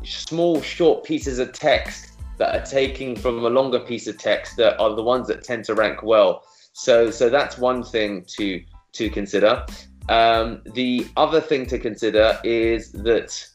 small, 0.03 0.61
short 0.61 1.03
pieces 1.03 1.39
of 1.39 1.53
text 1.53 2.19
that 2.37 2.55
are 2.55 2.65
taking 2.65 3.15
from 3.15 3.45
a 3.45 3.49
longer 3.49 3.79
piece 3.79 4.07
of 4.07 4.17
text 4.17 4.57
that 4.57 4.79
are 4.79 4.95
the 4.95 5.03
ones 5.03 5.27
that 5.27 5.43
tend 5.43 5.65
to 5.65 5.75
rank 5.75 6.01
well. 6.03 6.43
So, 6.73 7.11
so 7.11 7.29
that's 7.29 7.57
one 7.57 7.83
thing 7.83 8.25
to 8.37 8.63
to 8.93 9.09
consider. 9.09 9.65
Um, 10.09 10.61
the 10.73 11.07
other 11.15 11.39
thing 11.39 11.65
to 11.67 11.79
consider 11.79 12.37
is 12.43 12.91
that 12.91 13.47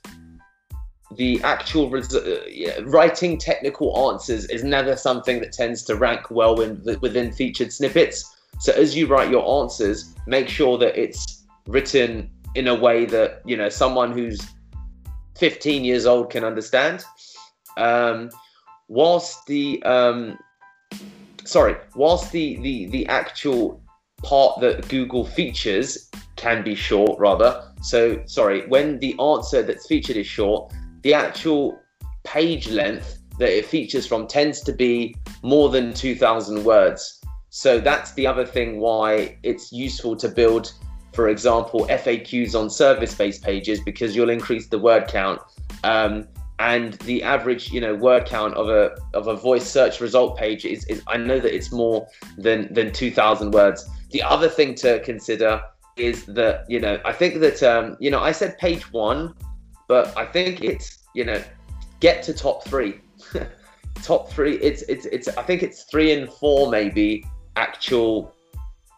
the 1.16 1.40
actual 1.42 1.90
res- 1.90 2.14
uh, 2.14 2.44
yeah, 2.48 2.78
writing 2.84 3.38
technical 3.38 4.10
answers 4.10 4.46
is 4.46 4.62
never 4.64 4.96
something 4.96 5.40
that 5.40 5.52
tends 5.52 5.82
to 5.84 5.96
rank 5.96 6.30
well 6.30 6.60
in, 6.60 6.82
within 7.00 7.32
featured 7.32 7.72
snippets. 7.72 8.36
So 8.60 8.72
as 8.72 8.96
you 8.96 9.06
write 9.06 9.30
your 9.30 9.62
answers, 9.62 10.14
make 10.26 10.48
sure 10.48 10.78
that 10.78 10.98
it's 11.00 11.44
written 11.66 12.30
in 12.54 12.68
a 12.68 12.74
way 12.74 13.04
that 13.04 13.42
you 13.44 13.56
know 13.56 13.68
someone 13.68 14.12
who's 14.12 14.40
15 15.36 15.84
years 15.84 16.06
old 16.06 16.30
can 16.30 16.44
understand. 16.44 17.04
Um, 17.76 18.30
whilst 18.88 19.46
the 19.46 19.82
um, 19.84 20.38
sorry, 21.44 21.76
whilst 21.94 22.32
the, 22.32 22.56
the 22.60 22.86
the 22.86 23.06
actual 23.08 23.82
part 24.22 24.60
that 24.60 24.88
Google 24.88 25.24
features 25.24 26.10
can 26.36 26.62
be 26.62 26.74
short, 26.74 27.18
rather. 27.18 27.62
So 27.82 28.22
sorry, 28.26 28.66
when 28.68 28.98
the 28.98 29.14
answer 29.20 29.62
that's 29.62 29.86
featured 29.86 30.16
is 30.16 30.26
short, 30.26 30.72
the 31.06 31.14
actual 31.14 31.80
page 32.24 32.68
length 32.68 33.20
that 33.38 33.56
it 33.56 33.64
features 33.64 34.04
from 34.04 34.26
tends 34.26 34.60
to 34.60 34.72
be 34.72 35.14
more 35.44 35.68
than 35.68 35.94
2,000 35.94 36.64
words. 36.64 37.22
So 37.48 37.78
that's 37.78 38.12
the 38.14 38.26
other 38.26 38.44
thing 38.44 38.80
why 38.80 39.38
it's 39.44 39.70
useful 39.70 40.16
to 40.16 40.28
build, 40.28 40.72
for 41.12 41.28
example, 41.28 41.86
FAQs 41.86 42.56
on 42.56 42.68
service-based 42.68 43.44
pages 43.44 43.78
because 43.84 44.16
you'll 44.16 44.30
increase 44.30 44.66
the 44.66 44.80
word 44.80 45.06
count. 45.06 45.40
Um, 45.84 46.26
and 46.58 46.94
the 47.10 47.22
average, 47.22 47.70
you 47.70 47.80
know, 47.80 47.94
word 47.94 48.26
count 48.26 48.54
of 48.54 48.68
a 48.68 48.96
of 49.14 49.28
a 49.28 49.36
voice 49.36 49.64
search 49.70 50.00
result 50.00 50.36
page 50.36 50.64
is, 50.64 50.84
is 50.86 51.04
I 51.06 51.18
know 51.18 51.38
that 51.38 51.54
it's 51.54 51.70
more 51.70 52.08
than 52.36 52.74
than 52.74 52.90
2,000 52.92 53.52
words. 53.52 53.88
The 54.10 54.22
other 54.24 54.48
thing 54.48 54.74
to 54.76 54.98
consider 55.04 55.62
is 55.96 56.24
that 56.24 56.64
you 56.68 56.80
know 56.80 56.98
I 57.04 57.12
think 57.12 57.40
that 57.40 57.62
um, 57.62 57.96
you 58.00 58.10
know 58.10 58.20
I 58.20 58.32
said 58.32 58.58
page 58.58 58.90
one, 58.90 59.34
but 59.88 60.16
I 60.16 60.24
think 60.26 60.62
it's 60.62 60.95
you 61.16 61.24
know 61.24 61.42
get 62.00 62.22
to 62.24 62.34
top 62.34 62.64
three. 62.64 63.00
top 64.02 64.30
three. 64.30 64.56
It's 64.56 64.82
it's 64.82 65.06
it's. 65.06 65.28
I 65.28 65.42
think 65.42 65.62
it's 65.62 65.84
three 65.84 66.12
and 66.12 66.30
four 66.30 66.70
maybe 66.70 67.26
actual 67.56 68.34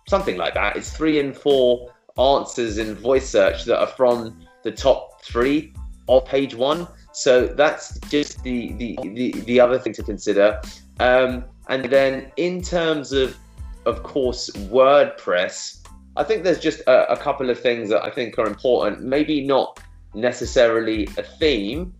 something 0.08 0.36
like 0.36 0.54
that. 0.54 0.76
It's 0.76 0.90
three 0.94 1.20
and 1.20 1.34
four 1.34 1.94
answers 2.18 2.78
in 2.78 2.94
voice 2.96 3.28
search 3.28 3.64
that 3.64 3.78
are 3.78 3.86
from 3.86 4.40
the 4.64 4.72
top 4.72 5.22
three 5.22 5.72
of 6.08 6.24
page 6.26 6.54
one. 6.54 6.88
So 7.12 7.46
that's 7.46 7.98
just 8.10 8.42
the 8.42 8.72
the 8.74 8.98
the, 9.02 9.30
the 9.46 9.60
other 9.60 9.78
thing 9.78 9.92
to 9.94 10.02
consider. 10.02 10.60
Um, 10.98 11.44
and 11.68 11.84
then 11.84 12.32
in 12.36 12.60
terms 12.62 13.12
of 13.12 13.36
of 13.86 14.02
course 14.02 14.50
WordPress, 14.50 15.86
I 16.16 16.24
think 16.24 16.42
there's 16.42 16.58
just 16.58 16.80
a, 16.80 17.12
a 17.12 17.16
couple 17.16 17.48
of 17.48 17.60
things 17.60 17.88
that 17.90 18.04
I 18.04 18.10
think 18.10 18.38
are 18.38 18.46
important. 18.46 19.02
Maybe 19.02 19.46
not 19.46 19.80
necessarily 20.14 21.04
a 21.16 21.22
theme, 21.22 21.94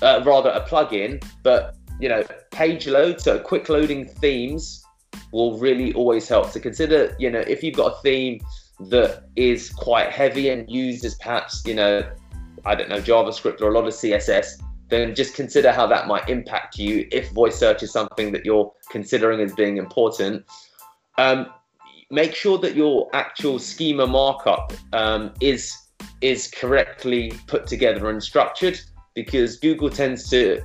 uh, 0.00 0.22
rather 0.24 0.50
a 0.50 0.60
plugin, 0.66 1.22
but 1.42 1.76
you 2.00 2.08
know, 2.08 2.24
page 2.50 2.86
load, 2.86 3.20
so 3.20 3.38
quick 3.38 3.68
loading 3.68 4.06
themes 4.06 4.84
will 5.32 5.58
really 5.58 5.92
always 5.94 6.28
help. 6.28 6.50
To 6.52 6.60
consider, 6.60 7.14
you 7.18 7.30
know, 7.30 7.40
if 7.40 7.62
you've 7.62 7.76
got 7.76 7.92
a 7.92 8.02
theme 8.02 8.40
that 8.88 9.24
is 9.36 9.70
quite 9.70 10.10
heavy 10.10 10.48
and 10.48 10.68
used 10.70 11.04
as 11.04 11.14
perhaps, 11.16 11.62
you 11.64 11.74
know, 11.74 12.08
I 12.64 12.74
don't 12.74 12.88
know, 12.88 13.00
JavaScript 13.00 13.60
or 13.60 13.68
a 13.68 13.72
lot 13.72 13.86
of 13.86 13.92
CSS, 13.94 14.62
then 14.88 15.14
just 15.14 15.34
consider 15.34 15.72
how 15.72 15.86
that 15.86 16.06
might 16.06 16.28
impact 16.28 16.78
you 16.78 17.08
if 17.10 17.30
voice 17.30 17.56
search 17.56 17.82
is 17.82 17.92
something 17.92 18.32
that 18.32 18.44
you're 18.44 18.72
considering 18.90 19.40
as 19.40 19.54
being 19.54 19.76
important. 19.78 20.44
Um, 21.18 21.46
make 22.10 22.34
sure 22.34 22.58
that 22.58 22.74
your 22.76 23.08
actual 23.14 23.58
schema 23.58 24.06
markup 24.06 24.72
um, 24.92 25.32
is 25.40 25.74
is 26.20 26.48
correctly 26.48 27.32
put 27.46 27.66
together 27.66 28.10
and 28.10 28.22
structured 28.22 28.80
because 29.14 29.58
Google 29.58 29.90
tends 29.90 30.28
to 30.30 30.62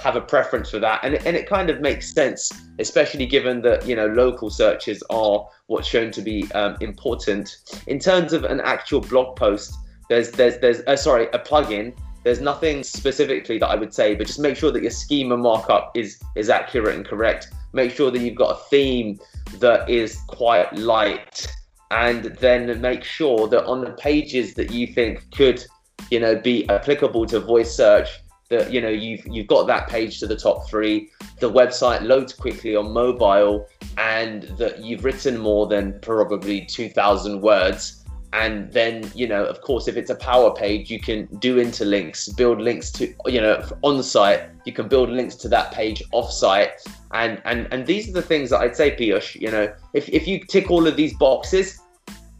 have 0.00 0.16
a 0.16 0.20
preference 0.20 0.70
for 0.70 0.78
that. 0.78 1.00
And, 1.02 1.14
and 1.26 1.36
it 1.36 1.48
kind 1.48 1.68
of 1.70 1.80
makes 1.80 2.12
sense 2.12 2.52
especially 2.80 3.26
given 3.26 3.60
that 3.60 3.86
you 3.86 3.94
know 3.94 4.06
local 4.06 4.50
searches 4.50 5.02
are 5.10 5.46
what's 5.66 5.86
shown 5.86 6.10
to 6.12 6.22
be 6.22 6.50
um, 6.52 6.76
important. 6.80 7.58
In 7.86 7.98
terms 7.98 8.32
of 8.32 8.44
an 8.44 8.60
actual 8.60 9.00
blog 9.00 9.36
post 9.36 9.74
there's 10.08 10.30
there's 10.32 10.58
there's 10.58 10.80
uh, 10.86 10.96
sorry 10.96 11.28
a 11.32 11.38
plugin. 11.38 11.94
There's 12.24 12.40
nothing 12.40 12.82
specifically 12.82 13.56
that 13.58 13.68
i 13.68 13.74
would 13.74 13.94
say 13.94 14.14
but 14.14 14.26
just 14.26 14.40
make 14.40 14.54
sure 14.54 14.70
that 14.72 14.82
your 14.82 14.90
schema 14.90 15.38
markup 15.38 15.96
is 15.96 16.20
is 16.36 16.50
accurate 16.50 16.96
and 16.96 17.06
correct. 17.06 17.52
Make 17.72 17.92
sure 17.92 18.10
that 18.10 18.18
you've 18.18 18.34
got 18.34 18.56
a 18.56 18.62
theme 18.64 19.20
that 19.58 19.88
is 19.88 20.18
quite 20.26 20.74
light. 20.74 21.46
And 21.92 22.24
then 22.40 22.80
make 22.80 23.04
sure 23.04 23.48
that 23.48 23.64
on 23.64 23.80
the 23.80 23.92
pages 23.92 24.54
that 24.54 24.70
you 24.70 24.86
think 24.88 25.30
could 25.32 25.64
you 26.10 26.20
know 26.20 26.36
be 26.36 26.68
applicable 26.68 27.26
to 27.26 27.40
voice 27.40 27.74
search 27.74 28.08
that 28.50 28.72
you 28.72 28.80
know 28.80 28.88
you've 28.88 29.26
you've 29.26 29.46
got 29.46 29.66
that 29.68 29.88
page 29.88 30.18
to 30.20 30.26
the 30.26 30.36
top 30.36 30.68
three. 30.68 31.10
The 31.38 31.50
website 31.50 32.02
loads 32.02 32.32
quickly 32.34 32.76
on 32.76 32.92
mobile 32.92 33.66
and 33.96 34.42
that 34.58 34.84
you've 34.84 35.04
written 35.04 35.38
more 35.38 35.66
than 35.66 35.98
probably 36.00 36.66
2000 36.66 37.40
words. 37.40 37.96
And 38.32 38.72
then 38.72 39.10
you 39.14 39.26
know 39.26 39.44
of 39.44 39.60
course 39.60 39.88
if 39.88 39.96
it's 39.96 40.10
a 40.10 40.14
power 40.14 40.54
page 40.54 40.90
you 40.90 41.00
can 41.00 41.26
do 41.38 41.56
interlinks 41.56 42.36
build 42.36 42.60
links 42.60 42.90
to 42.92 43.12
you 43.26 43.40
know 43.40 43.64
on 43.82 44.02
site. 44.02 44.42
You 44.66 44.72
can 44.72 44.88
build 44.88 45.10
links 45.10 45.36
to 45.36 45.48
that 45.48 45.72
page 45.72 46.02
off 46.12 46.30
site. 46.30 46.72
And 47.12 47.40
and 47.44 47.66
and 47.72 47.86
these 47.86 48.08
are 48.08 48.12
the 48.12 48.22
things 48.22 48.50
that 48.50 48.60
i'd 48.60 48.76
say 48.76 48.94
piyush 48.96 49.34
you 49.40 49.50
know 49.50 49.72
if, 49.94 50.08
if 50.10 50.28
you 50.28 50.44
tick 50.44 50.70
all 50.70 50.86
of 50.86 50.94
these 50.94 51.12
boxes 51.18 51.80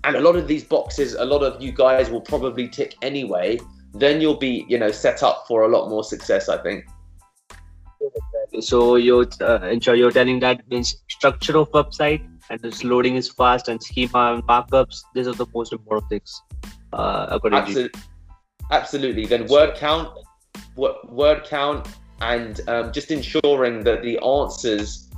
and 0.05 0.17
a 0.17 0.21
lot 0.21 0.37
of 0.37 0.49
these 0.49 0.65
boxes 0.65 1.15
a 1.15 1.25
lot 1.25 1.43
of 1.43 1.61
you 1.63 1.73
guys 1.73 2.11
will 2.11 2.21
probably 2.21 2.69
tick 2.69 2.97
anyway 3.03 3.59
then 3.95 4.21
you'll 4.21 4.37
be 4.37 4.65
you 4.69 4.79
know 4.79 4.91
set 4.91 5.23
up 5.23 5.45
for 5.47 5.63
a 5.63 5.69
lot 5.69 5.89
more 5.89 6.05
success 6.05 6.49
i 6.49 6.57
think 6.59 6.85
So 8.61 8.97
you're 8.97 9.27
uh, 9.41 9.61
ensure 9.69 9.95
you're 9.95 10.11
telling 10.11 10.41
that 10.41 10.63
the 10.69 10.83
structure 10.83 11.57
of 11.57 11.71
website 11.71 12.27
and 12.51 12.65
its 12.65 12.83
loading 12.83 13.17
is 13.17 13.29
fast 13.29 13.69
and 13.69 13.83
schema 13.83 14.35
and 14.35 14.43
markups. 14.43 15.03
These 15.15 15.29
are 15.29 15.35
the 15.35 15.47
most 15.55 15.73
important 15.73 16.09
things. 16.09 16.43
Uh, 16.93 17.27
according 17.31 17.59
absolutely 17.59 18.01
absolutely 18.73 19.25
then 19.25 19.47
word 19.47 19.77
count 19.77 20.09
wo- 20.75 20.99
word 21.09 21.45
count 21.45 21.87
and 22.21 22.61
um, 22.69 22.93
just 22.93 23.13
ensuring 23.13 23.85
that 23.85 24.03
the 24.03 24.19
answers 24.19 25.10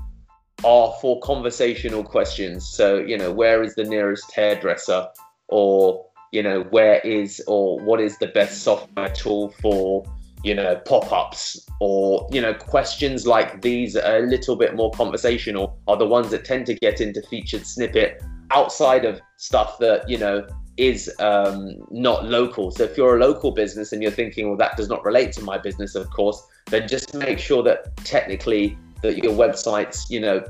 are 0.64 0.94
for 1.00 1.20
conversational 1.20 2.04
questions. 2.04 2.68
So 2.68 2.98
you 2.98 3.18
know 3.18 3.32
where 3.32 3.62
is 3.62 3.74
the 3.74 3.84
nearest 3.84 4.32
hairdresser? 4.32 5.08
Or 5.48 6.06
you 6.32 6.42
know 6.42 6.62
where 6.70 7.00
is 7.00 7.42
or 7.46 7.78
what 7.80 8.00
is 8.00 8.18
the 8.18 8.28
best 8.28 8.62
software 8.62 9.10
tool 9.10 9.54
for 9.60 10.04
you 10.42 10.54
know 10.54 10.76
pop-ups? 10.86 11.66
Or 11.80 12.28
you 12.32 12.40
know 12.40 12.54
questions 12.54 13.26
like 13.26 13.62
these 13.62 13.96
are 13.96 14.18
a 14.18 14.26
little 14.26 14.56
bit 14.56 14.74
more 14.74 14.90
conversational 14.92 15.78
are 15.88 15.96
the 15.96 16.06
ones 16.06 16.30
that 16.30 16.44
tend 16.44 16.66
to 16.66 16.74
get 16.74 17.00
into 17.00 17.22
featured 17.22 17.66
snippet 17.66 18.22
outside 18.50 19.04
of 19.04 19.20
stuff 19.36 19.78
that 19.78 20.08
you 20.08 20.18
know 20.18 20.46
is 20.76 21.12
um, 21.18 21.74
not 21.90 22.24
local. 22.24 22.70
So 22.70 22.84
if 22.84 22.96
you're 22.96 23.16
a 23.16 23.20
local 23.20 23.50
business 23.50 23.92
and 23.92 24.02
you're 24.02 24.10
thinking, 24.10 24.48
well, 24.48 24.56
that 24.56 24.76
does 24.76 24.88
not 24.88 25.04
relate 25.04 25.32
to 25.32 25.42
my 25.42 25.58
business, 25.58 25.94
of 25.94 26.08
course, 26.10 26.42
then 26.70 26.88
just 26.88 27.14
make 27.14 27.38
sure 27.38 27.62
that 27.64 27.94
technically 27.98 28.78
that 29.02 29.18
your 29.18 29.32
website's, 29.32 30.10
you 30.10 30.20
know, 30.20 30.44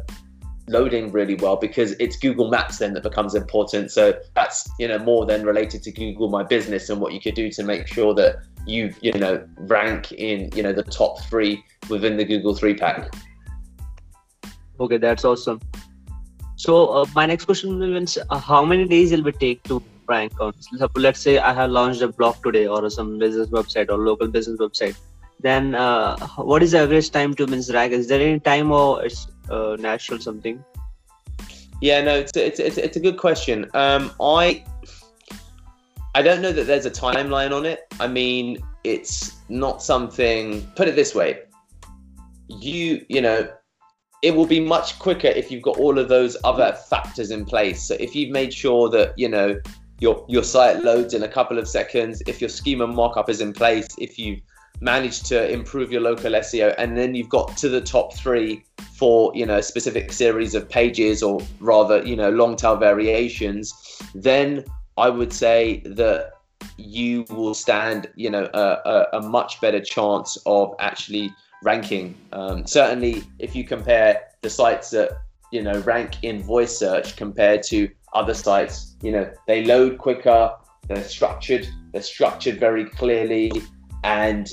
loading 0.69 1.11
really 1.11 1.35
well 1.35 1.57
because 1.57 1.93
it's 1.99 2.17
Google 2.17 2.49
Maps 2.49 2.79
then 2.79 2.95
that 2.95 3.03
becomes 3.03 3.35
important. 3.35 3.91
So 3.91 4.19
that's 4.35 4.69
you 4.79 4.89
know 4.89 4.99
more 4.99 5.27
than 5.27 5.45
related 5.45 5.83
to 5.85 5.93
Google 5.93 6.29
My 6.29 6.43
Business 6.43 6.89
and 6.89 7.01
what 7.01 7.13
you 7.13 7.21
could 7.21 7.35
do 7.35 7.51
to 7.51 7.63
make 7.63 7.87
sure 7.87 8.15
that 8.15 8.37
you 8.67 8.95
you 9.01 9.13
know 9.13 9.47
rank 9.59 10.13
in 10.13 10.51
you 10.55 10.63
know 10.63 10.73
the 10.73 10.85
top 10.85 11.21
three 11.25 11.65
within 11.89 12.17
the 12.17 12.25
Google 12.25 12.55
three 12.55 12.75
pack. 12.75 13.13
Okay, 14.81 14.99
that's 14.99 15.25
awesome. 15.25 15.61
So 16.57 16.87
uh, 16.87 17.07
my 17.15 17.27
next 17.27 17.47
question 17.47 17.83
is, 17.83 18.19
uh, 18.31 18.39
how 18.39 18.65
many 18.65 18.87
days 18.87 19.11
will 19.11 19.27
it 19.27 19.41
take 19.41 19.63
to 19.65 19.83
rank 20.09 20.41
on? 20.41 20.55
Let's 20.95 21.21
say 21.21 21.39
I 21.39 21.53
have 21.53 21.71
launched 21.71 22.03
a 22.03 22.09
blog 22.09 22.43
today 22.43 22.67
or 22.67 22.89
some 22.89 23.19
business 23.19 23.49
website 23.49 23.91
or 23.91 23.99
local 23.99 24.29
business 24.29 24.61
website. 24.61 24.97
Then 25.43 25.75
uh, 25.75 26.17
what 26.37 26.63
is 26.63 26.73
the 26.73 26.79
average 26.79 27.11
time 27.11 27.35
to 27.35 27.47
means 27.47 27.73
rank? 27.73 27.93
Is 27.93 28.09
there 28.09 28.21
any 28.21 28.41
time 28.41 28.71
or 28.71 29.05
it's 29.05 29.27
uh, 29.51 29.77
natural 29.79 30.21
something? 30.21 30.65
Yeah, 31.81 32.01
no, 32.01 32.15
it's 32.17 32.37
it's 32.37 32.61
it's, 32.61 32.79
it's 32.79 32.97
a 32.97 33.01
good 33.01 33.17
question. 33.17 33.69
Um, 33.75 34.13
I 34.21 34.65
I 36.15 36.23
don't 36.23 36.43
know 36.43 36.53
that 36.53 36.67
there's 36.67 36.87
a 36.87 36.91
timeline 36.91 37.53
on 37.53 37.67
it. 37.67 37.81
I 37.99 38.07
mean, 38.07 38.59
it's 38.85 39.37
not 39.49 39.83
something. 39.83 40.65
Put 40.77 40.87
it 40.87 40.95
this 40.95 41.15
way, 41.15 41.41
you 42.49 43.05
you 43.09 43.21
know 43.21 43.49
it 44.23 44.35
will 44.35 44.47
be 44.47 44.61
much 44.61 45.01
quicker 45.01 45.27
if 45.27 45.51
you've 45.51 45.63
got 45.63 45.79
all 45.79 45.99
of 45.99 46.09
those 46.09 46.37
other 46.45 46.73
factors 46.89 47.33
in 47.33 47.45
place. 47.45 47.83
So 47.83 47.97
if 47.99 48.15
you've 48.15 48.31
made 48.31 48.55
sure 48.55 48.89
that 48.91 49.19
you 49.19 49.29
know 49.29 49.61
your 49.99 50.25
your 50.29 50.45
site 50.45 50.83
loads 50.85 51.15
in 51.15 51.25
a 51.25 51.29
couple 51.29 51.59
of 51.59 51.67
seconds, 51.67 52.23
if 52.27 52.41
your 52.41 52.51
schema 52.51 52.87
markup 52.87 53.29
is 53.29 53.41
in 53.41 53.53
place, 53.53 53.89
if 53.99 54.19
you've 54.19 54.41
managed 54.83 55.27
to 55.27 55.51
improve 55.51 55.93
your 55.93 56.01
local 56.01 56.33
SEO, 56.33 56.75
and 56.77 56.99
then 56.99 57.15
you've 57.15 57.29
got 57.29 57.57
to 57.59 57.69
the 57.69 57.81
top 57.81 58.15
three 58.15 58.65
for 58.93 59.33
you 59.35 59.47
know 59.47 59.59
a 59.59 59.63
specific 59.63 60.13
series 60.13 60.55
of 60.55 60.69
pages 60.69 61.23
or 61.23 61.41
rather 61.61 62.05
you 62.05 62.17
know 62.17 62.31
long 62.31 62.57
tail 62.57 62.77
variations, 62.77 63.73
then 64.15 64.65
I 64.99 65.09
would 65.09 65.33
say 65.33 65.83
that 65.87 66.33
you 66.77 67.25
will 67.31 67.55
stand 67.55 68.09
you 68.17 68.31
know 68.31 68.49
a, 68.53 68.61
a, 68.61 69.19
a 69.19 69.23
much 69.23 69.61
better 69.61 69.81
chance 69.81 70.37
of 70.47 70.75
actually 70.81 71.33
ranking. 71.63 72.15
Um, 72.33 72.67
certainly, 72.67 73.23
if 73.39 73.55
you 73.55 73.65
compare 73.65 74.21
the 74.43 74.51
sites 74.51 74.91
that 74.91 75.11
you 75.53 75.63
know 75.63 75.79
rank 75.81 76.17
in 76.23 76.43
voice 76.43 76.77
search 76.77 77.17
compared 77.17 77.63
to 77.65 77.89
other 78.15 78.35
sites, 78.35 78.97
you 79.01 79.13
know 79.13 79.31
they 79.47 79.65
load 79.65 79.99
quicker, 79.99 80.53
they're 80.89 81.05
structured, 81.05 81.69
they're 81.93 82.03
structured 82.03 82.59
very 82.59 82.85
clearly, 82.85 83.53
and 84.03 84.53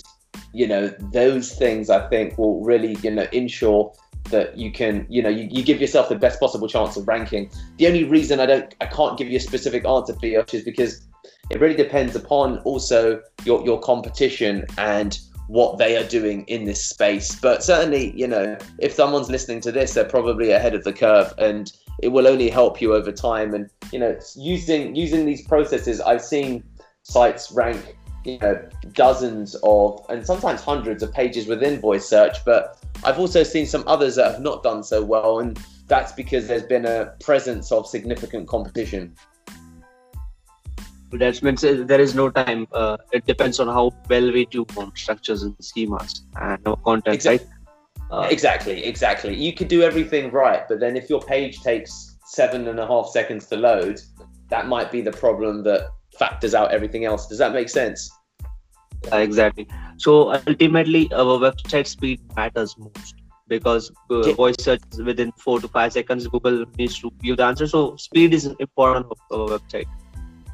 you 0.53 0.67
know 0.67 0.87
those 1.11 1.53
things 1.53 1.89
I 1.89 2.07
think 2.09 2.37
will 2.37 2.63
really 2.63 2.97
you 3.03 3.11
know 3.11 3.27
ensure 3.31 3.93
that 4.29 4.57
you 4.57 4.71
can 4.71 5.05
you 5.09 5.21
know 5.21 5.29
you, 5.29 5.47
you 5.51 5.63
give 5.63 5.81
yourself 5.81 6.09
the 6.09 6.15
best 6.15 6.39
possible 6.39 6.67
chance 6.67 6.97
of 6.97 7.07
ranking. 7.07 7.49
The 7.77 7.87
only 7.87 8.03
reason 8.03 8.39
I 8.39 8.45
don't 8.45 8.75
I 8.81 8.85
can't 8.85 9.17
give 9.17 9.29
you 9.29 9.37
a 9.37 9.41
specific 9.41 9.85
answer 9.85 10.13
for 10.13 10.25
you 10.25 10.43
is 10.51 10.63
because 10.63 11.07
it 11.49 11.59
really 11.59 11.75
depends 11.75 12.15
upon 12.15 12.59
also 12.59 13.21
your 13.43 13.63
your 13.65 13.79
competition 13.79 14.65
and 14.77 15.19
what 15.49 15.79
they 15.79 15.97
are 15.97 16.07
doing 16.07 16.43
in 16.43 16.65
this 16.65 16.85
space. 16.85 17.33
But 17.33 17.63
certainly, 17.63 18.15
you 18.15 18.27
know, 18.27 18.55
if 18.77 18.93
someone's 18.93 19.31
listening 19.31 19.61
to 19.61 19.71
this, 19.71 19.95
they're 19.95 20.05
probably 20.05 20.51
ahead 20.51 20.75
of 20.75 20.83
the 20.83 20.93
curve 20.93 21.33
and 21.39 21.73
it 22.03 22.09
will 22.09 22.27
only 22.27 22.51
help 22.51 22.79
you 22.79 22.93
over 22.93 23.11
time. 23.11 23.55
And, 23.55 23.67
you 23.91 23.97
know, 23.97 24.17
using 24.35 24.95
using 24.95 25.25
these 25.25 25.41
processes, 25.47 25.99
I've 26.01 26.21
seen 26.21 26.63
sites 27.01 27.51
rank, 27.51 27.97
you 28.25 28.37
know, 28.39 28.61
dozens 28.93 29.55
of 29.63 30.05
and 30.09 30.25
sometimes 30.25 30.61
hundreds 30.61 31.03
of 31.03 31.13
pages 31.13 31.47
within 31.47 31.79
voice 31.79 32.07
search, 32.07 32.43
but 32.45 32.77
I've 33.03 33.19
also 33.19 33.43
seen 33.43 33.65
some 33.65 33.83
others 33.87 34.15
that 34.15 34.31
have 34.31 34.41
not 34.41 34.63
done 34.63 34.83
so 34.83 35.03
well 35.03 35.39
and 35.39 35.57
that's 35.87 36.11
because 36.11 36.47
there's 36.47 36.63
been 36.63 36.85
a 36.85 37.13
presence 37.19 37.71
of 37.71 37.87
significant 37.87 38.47
competition 38.47 39.15
that 41.11 41.41
means 41.41 41.61
there 41.61 41.99
is 41.99 42.13
no 42.13 42.29
time. 42.29 42.67
Uh, 42.71 42.97
it 43.11 43.25
depends 43.25 43.59
on 43.59 43.67
how 43.67 43.91
well 44.09 44.31
we 44.31 44.45
do 44.45 44.65
on 44.77 44.95
structures 44.95 45.43
and 45.43 45.57
schemas 45.57 46.21
and 46.39 46.61
our 46.67 46.75
content, 46.77 47.15
exactly. 47.15 47.47
right? 47.47 48.11
Uh, 48.11 48.27
exactly, 48.29 48.83
exactly. 48.83 49.35
You 49.35 49.53
could 49.53 49.67
do 49.67 49.81
everything 49.81 50.31
right, 50.31 50.67
but 50.67 50.79
then 50.79 50.95
if 50.95 51.09
your 51.09 51.21
page 51.21 51.61
takes 51.61 52.17
seven 52.25 52.67
and 52.67 52.79
a 52.79 52.87
half 52.87 53.07
seconds 53.09 53.47
to 53.47 53.55
load, 53.55 54.01
that 54.49 54.67
might 54.67 54.91
be 54.91 55.01
the 55.01 55.11
problem 55.11 55.63
that 55.63 55.89
factors 56.17 56.53
out 56.53 56.71
everything 56.71 57.05
else. 57.05 57.27
Does 57.27 57.37
that 57.37 57.53
make 57.53 57.69
sense? 57.69 58.09
Uh, 59.11 59.17
exactly. 59.17 59.67
So 59.97 60.33
ultimately, 60.33 61.11
our 61.13 61.39
website 61.39 61.87
speed 61.87 62.19
matters 62.35 62.75
most 62.77 63.15
because 63.47 63.91
uh, 64.11 64.31
voice 64.33 64.55
search 64.59 64.81
within 65.03 65.31
four 65.33 65.59
to 65.59 65.67
five 65.67 65.93
seconds. 65.93 66.27
Google 66.27 66.65
needs 66.77 66.99
to 66.99 67.11
give 67.23 67.37
the 67.37 67.43
answer. 67.43 67.67
So 67.67 67.95
speed 67.95 68.33
is 68.33 68.45
important 68.59 69.07
of 69.09 69.17
our 69.31 69.57
website 69.57 69.87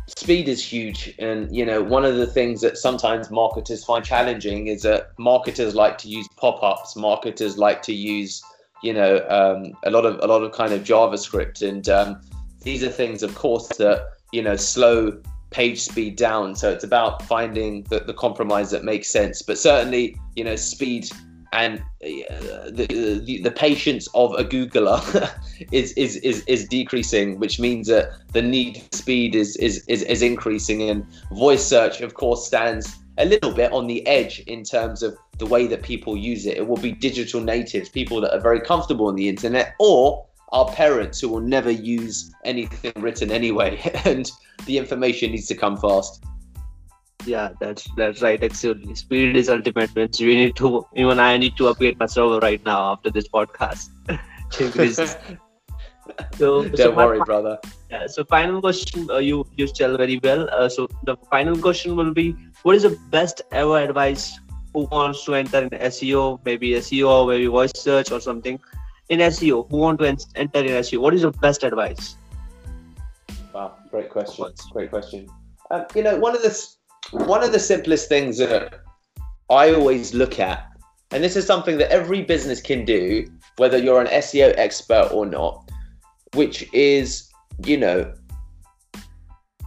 speed 0.07 0.47
is 0.47 0.63
huge 0.63 1.15
and 1.17 1.53
you 1.55 1.65
know 1.65 1.81
one 1.81 2.05
of 2.05 2.15
the 2.17 2.27
things 2.27 2.61
that 2.61 2.77
sometimes 2.77 3.31
marketers 3.31 3.83
find 3.83 4.05
challenging 4.05 4.67
is 4.67 4.83
that 4.83 5.07
marketers 5.17 5.73
like 5.73 5.97
to 5.97 6.07
use 6.07 6.27
pop-ups 6.37 6.95
marketers 6.95 7.57
like 7.57 7.81
to 7.81 7.93
use 7.93 8.43
you 8.83 8.93
know 8.93 9.25
um, 9.29 9.75
a 9.83 9.89
lot 9.89 10.05
of 10.05 10.19
a 10.19 10.27
lot 10.27 10.43
of 10.43 10.51
kind 10.51 10.73
of 10.73 10.83
javascript 10.83 11.67
and 11.67 11.89
um, 11.89 12.21
these 12.61 12.83
are 12.83 12.89
things 12.89 13.23
of 13.23 13.33
course 13.33 13.67
that 13.77 14.09
you 14.31 14.43
know 14.43 14.55
slow 14.55 15.19
page 15.55 15.79
speed 15.79 16.17
down. 16.17 16.53
So 16.53 16.69
it's 16.69 16.83
about 16.83 17.21
finding 17.23 17.83
the, 17.83 18.01
the 18.01 18.13
compromise 18.13 18.71
that 18.71 18.83
makes 18.83 19.07
sense. 19.07 19.41
But 19.41 19.57
certainly 19.57 20.17
you 20.35 20.43
know 20.43 20.57
speed 20.57 21.09
and 21.53 21.79
uh, 21.79 22.69
the, 22.69 23.21
the, 23.25 23.41
the 23.41 23.51
patience 23.51 24.09
of 24.13 24.33
a 24.33 24.43
Googler 24.43 24.99
is, 25.71 25.93
is 25.93 26.17
is 26.17 26.43
is 26.47 26.67
decreasing, 26.67 27.39
which 27.39 27.59
means 27.59 27.87
that 27.87 28.11
the 28.33 28.41
need 28.41 28.83
for 28.91 28.97
speed 28.97 29.33
is, 29.35 29.55
is 29.57 29.83
is 29.87 30.03
is 30.03 30.21
increasing, 30.21 30.89
and 30.89 31.05
voice 31.31 31.65
search, 31.65 32.01
of 32.01 32.15
course, 32.15 32.45
stands 32.45 32.97
a 33.17 33.25
little 33.25 33.53
bit 33.53 33.71
on 33.71 33.87
the 33.87 34.05
edge 34.05 34.39
in 34.41 34.61
terms 34.65 35.01
of 35.01 35.17
the 35.37 35.45
way 35.45 35.67
that 35.67 35.81
people 35.81 36.17
use 36.17 36.45
it. 36.45 36.57
It 36.57 36.67
will 36.67 36.83
be 36.89 36.91
digital 36.91 37.39
natives, 37.39 37.87
people 37.87 38.19
that 38.21 38.33
are 38.35 38.41
very 38.41 38.59
comfortable 38.59 39.07
on 39.07 39.15
the 39.15 39.29
internet, 39.29 39.75
or 39.79 40.25
our 40.55 40.71
parents 40.71 41.19
who 41.19 41.29
will 41.29 41.41
never 41.41 41.69
use 41.69 42.33
anything 42.45 42.93
written 42.95 43.29
anyway, 43.29 43.71
and 44.05 44.31
the 44.65 44.77
information 44.77 45.31
needs 45.31 45.47
to 45.47 45.55
come 45.55 45.77
fast. 45.77 46.23
Yeah 47.25 47.49
that's 47.59 47.87
that's 47.97 48.21
right. 48.21 48.41
Actually 48.43 48.95
speed 48.95 49.35
is 49.35 49.49
ultimate 49.49 49.95
means 49.95 50.19
we 50.19 50.35
need 50.41 50.55
to 50.57 50.85
even 50.95 51.19
i 51.19 51.37
need 51.43 51.57
to 51.57 51.67
upgrade 51.69 51.97
my 51.99 52.05
server 52.05 52.39
right 52.39 52.63
now 52.65 52.79
after 52.93 53.11
this 53.11 53.27
podcast. 53.27 53.89
So 56.37 56.47
don't 56.63 56.77
so 56.77 56.91
worry 56.95 57.17
my, 57.19 57.25
brother. 57.25 57.57
Yeah 57.91 58.05
so 58.15 58.23
final 58.23 58.61
question 58.65 59.07
uh, 59.09 59.17
you 59.27 59.37
you 59.57 59.67
tell 59.79 59.97
very 60.01 60.19
well. 60.25 60.47
Uh, 60.57 60.69
so 60.69 60.87
the 61.09 61.15
final 61.31 61.57
question 61.57 61.95
will 61.99 62.13
be 62.13 62.27
what 62.61 62.75
is 62.75 62.83
the 62.83 62.95
best 63.15 63.41
ever 63.51 63.79
advice 63.79 64.25
who 64.75 64.83
wants 64.91 65.25
to 65.25 65.33
enter 65.39 65.63
in 65.65 65.75
seo 65.89 66.23
maybe 66.45 66.71
seo 66.85 67.09
or 67.15 67.27
maybe 67.31 67.47
voice 67.57 67.75
search 67.87 68.11
or 68.17 68.21
something 68.27 68.59
in 69.09 69.19
seo 69.19 69.69
who 69.69 69.77
want 69.77 69.99
to 69.99 70.05
enter 70.05 70.59
in 70.59 70.71
seo 70.83 70.99
what 70.99 71.13
is 71.13 71.21
your 71.21 71.31
best 71.31 71.63
advice? 71.63 72.15
Wow 73.53 73.73
great 73.89 74.09
question 74.09 74.45
great 74.71 74.89
question. 74.89 75.27
Um, 75.71 75.85
you 75.95 76.03
know 76.03 76.17
one 76.17 76.35
of 76.35 76.41
the 76.41 76.53
one 77.11 77.43
of 77.43 77.51
the 77.51 77.59
simplest 77.59 78.09
things 78.09 78.37
that 78.37 78.81
I 79.49 79.73
always 79.73 80.13
look 80.13 80.39
at, 80.39 80.65
and 81.11 81.23
this 81.23 81.35
is 81.35 81.45
something 81.45 81.77
that 81.77 81.91
every 81.91 82.23
business 82.23 82.61
can 82.61 82.83
do, 82.83 83.27
whether 83.57 83.77
you're 83.77 84.01
an 84.01 84.07
SEO 84.07 84.53
expert 84.57 85.09
or 85.11 85.25
not, 85.25 85.69
which 86.33 86.67
is, 86.73 87.29
you 87.63 87.77
know, 87.77 88.11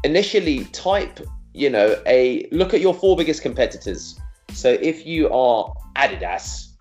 initially 0.03 0.65
type, 0.67 1.21
you 1.55 1.71
know, 1.71 1.97
a 2.07 2.49
look 2.51 2.75
at 2.75 2.81
your 2.81 2.93
four 2.93 3.17
biggest 3.17 3.43
competitors. 3.43 4.19
So 4.53 4.71
if 4.71 5.07
you 5.07 5.31
are 5.31 5.73
Adidas, 5.97 6.73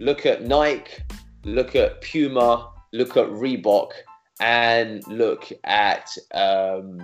look 0.00 0.24
at 0.24 0.44
Nike, 0.44 1.02
look 1.44 1.76
at 1.76 2.00
Puma, 2.02 2.70
look 2.92 3.16
at 3.16 3.26
Reebok, 3.26 3.90
and 4.40 5.06
look 5.08 5.50
at, 5.64 6.16
um, 6.34 7.02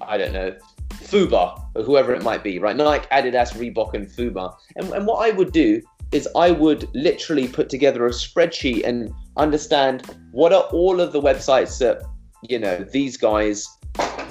I 0.00 0.18
don't 0.18 0.32
know, 0.32 0.56
Fuba 0.94 1.62
or 1.74 1.82
whoever 1.82 2.14
it 2.14 2.22
might 2.22 2.42
be, 2.42 2.58
right? 2.58 2.76
Nike, 2.76 3.06
Adidas, 3.12 3.54
Reebok, 3.54 3.94
and 3.94 4.06
Fuba. 4.06 4.54
And, 4.76 4.92
and 4.92 5.06
what 5.06 5.28
I 5.28 5.34
would 5.34 5.52
do 5.52 5.80
is 6.12 6.28
I 6.36 6.50
would 6.50 6.88
literally 6.94 7.48
put 7.48 7.68
together 7.68 8.06
a 8.06 8.10
spreadsheet 8.10 8.84
and 8.84 9.12
understand 9.36 10.16
what 10.32 10.52
are 10.52 10.64
all 10.64 11.00
of 11.00 11.12
the 11.12 11.20
websites 11.20 11.78
that 11.78 12.02
you 12.42 12.58
know 12.58 12.84
these 12.92 13.16
guys 13.16 13.66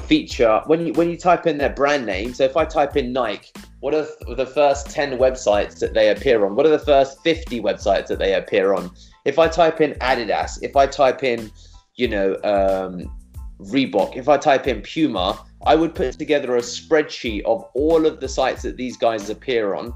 feature 0.05 0.61
when 0.67 0.85
you 0.85 0.93
when 0.93 1.09
you 1.09 1.17
type 1.17 1.47
in 1.47 1.57
their 1.57 1.69
brand 1.69 2.05
name. 2.05 2.33
So 2.33 2.43
if 2.43 2.55
I 2.55 2.65
type 2.65 2.95
in 2.95 3.11
Nike, 3.11 3.51
what 3.85 3.93
are 3.93 4.07
the 4.33 4.47
first 4.47 4.89
ten 4.89 5.19
websites 5.19 5.77
that 5.77 5.93
they 5.93 6.09
appear 6.09 6.43
on? 6.43 6.55
What 6.55 6.65
are 6.65 6.69
the 6.69 6.79
first 6.79 7.21
fifty 7.21 7.61
websites 7.61 8.07
that 8.07 8.17
they 8.17 8.33
appear 8.33 8.73
on? 8.73 8.89
If 9.25 9.37
I 9.37 9.47
type 9.47 9.79
in 9.79 9.91
Adidas, 9.99 10.57
if 10.63 10.75
I 10.75 10.87
type 10.87 11.21
in, 11.21 11.51
you 11.93 12.07
know, 12.07 12.33
um, 12.43 13.15
Reebok, 13.59 14.15
if 14.15 14.27
I 14.27 14.37
type 14.37 14.65
in 14.65 14.81
Puma, 14.81 15.39
I 15.67 15.75
would 15.75 15.93
put 15.93 16.17
together 16.17 16.55
a 16.55 16.61
spreadsheet 16.61 17.43
of 17.43 17.63
all 17.75 18.07
of 18.07 18.21
the 18.21 18.27
sites 18.27 18.63
that 18.63 18.75
these 18.75 18.97
guys 18.97 19.29
appear 19.29 19.75
on. 19.75 19.93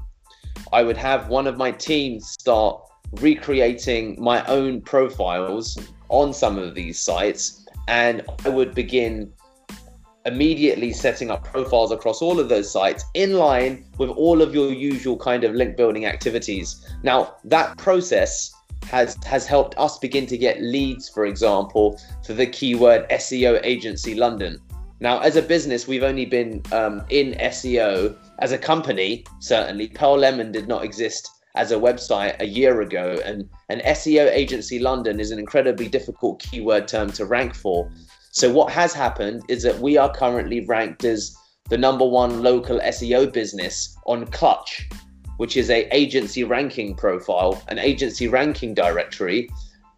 I 0.72 0.84
would 0.84 0.96
have 0.96 1.26
one 1.26 1.48
of 1.48 1.56
my 1.56 1.72
teams 1.72 2.30
start 2.30 2.80
recreating 3.14 4.22
my 4.22 4.46
own 4.46 4.82
profiles 4.82 5.76
on 6.10 6.32
some 6.32 6.58
of 6.58 6.76
these 6.76 7.00
sites, 7.00 7.66
and 7.88 8.22
I 8.44 8.50
would 8.50 8.72
begin 8.72 9.32
immediately 10.26 10.92
setting 10.92 11.30
up 11.30 11.44
profiles 11.44 11.92
across 11.92 12.20
all 12.20 12.38
of 12.38 12.48
those 12.48 12.70
sites 12.70 13.04
in 13.14 13.34
line 13.34 13.84
with 13.98 14.10
all 14.10 14.42
of 14.42 14.54
your 14.54 14.70
usual 14.70 15.16
kind 15.16 15.44
of 15.44 15.54
link 15.54 15.76
building 15.76 16.06
activities. 16.06 16.86
Now, 17.02 17.36
that 17.44 17.76
process 17.78 18.52
has 18.84 19.16
has 19.24 19.46
helped 19.46 19.76
us 19.78 19.98
begin 19.98 20.26
to 20.26 20.38
get 20.38 20.60
leads, 20.62 21.08
for 21.08 21.26
example, 21.26 22.00
for 22.24 22.32
the 22.32 22.46
keyword 22.46 23.08
SEO 23.10 23.60
agency 23.62 24.14
London. 24.14 24.60
Now, 25.00 25.20
as 25.20 25.36
a 25.36 25.42
business, 25.42 25.88
we've 25.88 26.02
only 26.02 26.26
been 26.26 26.62
um, 26.72 27.02
in 27.08 27.32
SEO 27.34 28.16
as 28.40 28.52
a 28.52 28.58
company. 28.58 29.24
Certainly, 29.38 29.88
Pearl 29.88 30.18
Lemon 30.18 30.52
did 30.52 30.68
not 30.68 30.84
exist 30.84 31.30
as 31.54 31.72
a 31.72 31.76
website 31.76 32.40
a 32.40 32.46
year 32.46 32.80
ago, 32.80 33.18
and 33.24 33.48
an 33.70 33.80
SEO 33.80 34.30
agency 34.30 34.78
London 34.78 35.18
is 35.18 35.30
an 35.30 35.38
incredibly 35.38 35.88
difficult 35.88 36.40
keyword 36.40 36.86
term 36.86 37.10
to 37.12 37.24
rank 37.24 37.54
for. 37.54 37.90
So, 38.32 38.52
what 38.52 38.72
has 38.72 38.92
happened 38.92 39.42
is 39.48 39.64
that 39.64 39.80
we 39.80 39.96
are 39.96 40.12
currently 40.14 40.64
ranked 40.66 41.04
as 41.04 41.36
the 41.68 41.76
number 41.76 42.06
one 42.06 42.44
local 42.44 42.78
SEO 42.78 43.32
business 43.32 43.96
on 44.06 44.24
Clutch, 44.26 44.88
which 45.38 45.56
is 45.56 45.68
a 45.68 45.88
agency 45.94 46.44
ranking 46.44 46.94
profile, 46.94 47.60
an 47.66 47.80
agency 47.80 48.28
ranking 48.28 48.72
directory, 48.72 49.48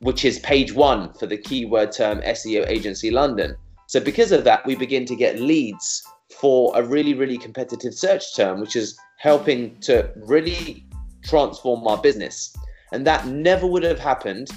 which 0.01 0.25
is 0.25 0.39
page 0.39 0.73
one 0.73 1.13
for 1.13 1.27
the 1.27 1.37
keyword 1.37 1.93
term 1.93 2.23
SEO 2.23 2.67
agency 2.69 3.11
London. 3.11 3.55
So 3.87 4.01
because 4.01 4.33
of 4.33 4.45
that, 4.45 4.65
we 4.65 4.77
begin 4.77 5.05
to 5.07 5.17
get 5.17 5.39
leads 5.39 6.03
for 6.31 6.73
a 6.75 6.83
really, 6.83 7.13
really 7.13 7.37
competitive 7.37 7.93
search 7.93 8.35
term, 8.35 8.61
which 8.61 8.77
is 8.77 8.99
helping 9.19 9.79
to 9.81 10.11
really 10.17 10.87
transform 11.23 11.87
our 11.87 11.99
business. 11.99 12.57
And 12.93 13.07
that 13.07 13.27
never 13.27 13.67
would 13.67 13.83
have 13.83 13.99
happened. 13.99 14.49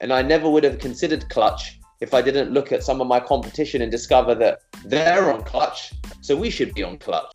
And 0.00 0.12
I 0.12 0.22
never 0.22 0.48
would 0.48 0.62
have 0.62 0.78
considered 0.78 1.28
Clutch 1.30 1.80
if 2.04 2.12
I 2.12 2.20
didn't 2.20 2.52
look 2.52 2.70
at 2.70 2.82
some 2.82 3.00
of 3.00 3.06
my 3.06 3.18
competition 3.18 3.80
and 3.80 3.90
discover 3.90 4.34
that 4.34 4.60
they're 4.84 5.32
on 5.32 5.42
Clutch. 5.42 5.94
So 6.20 6.36
we 6.36 6.50
should 6.50 6.74
be 6.74 6.82
on 6.82 6.98
Clutch. 6.98 7.34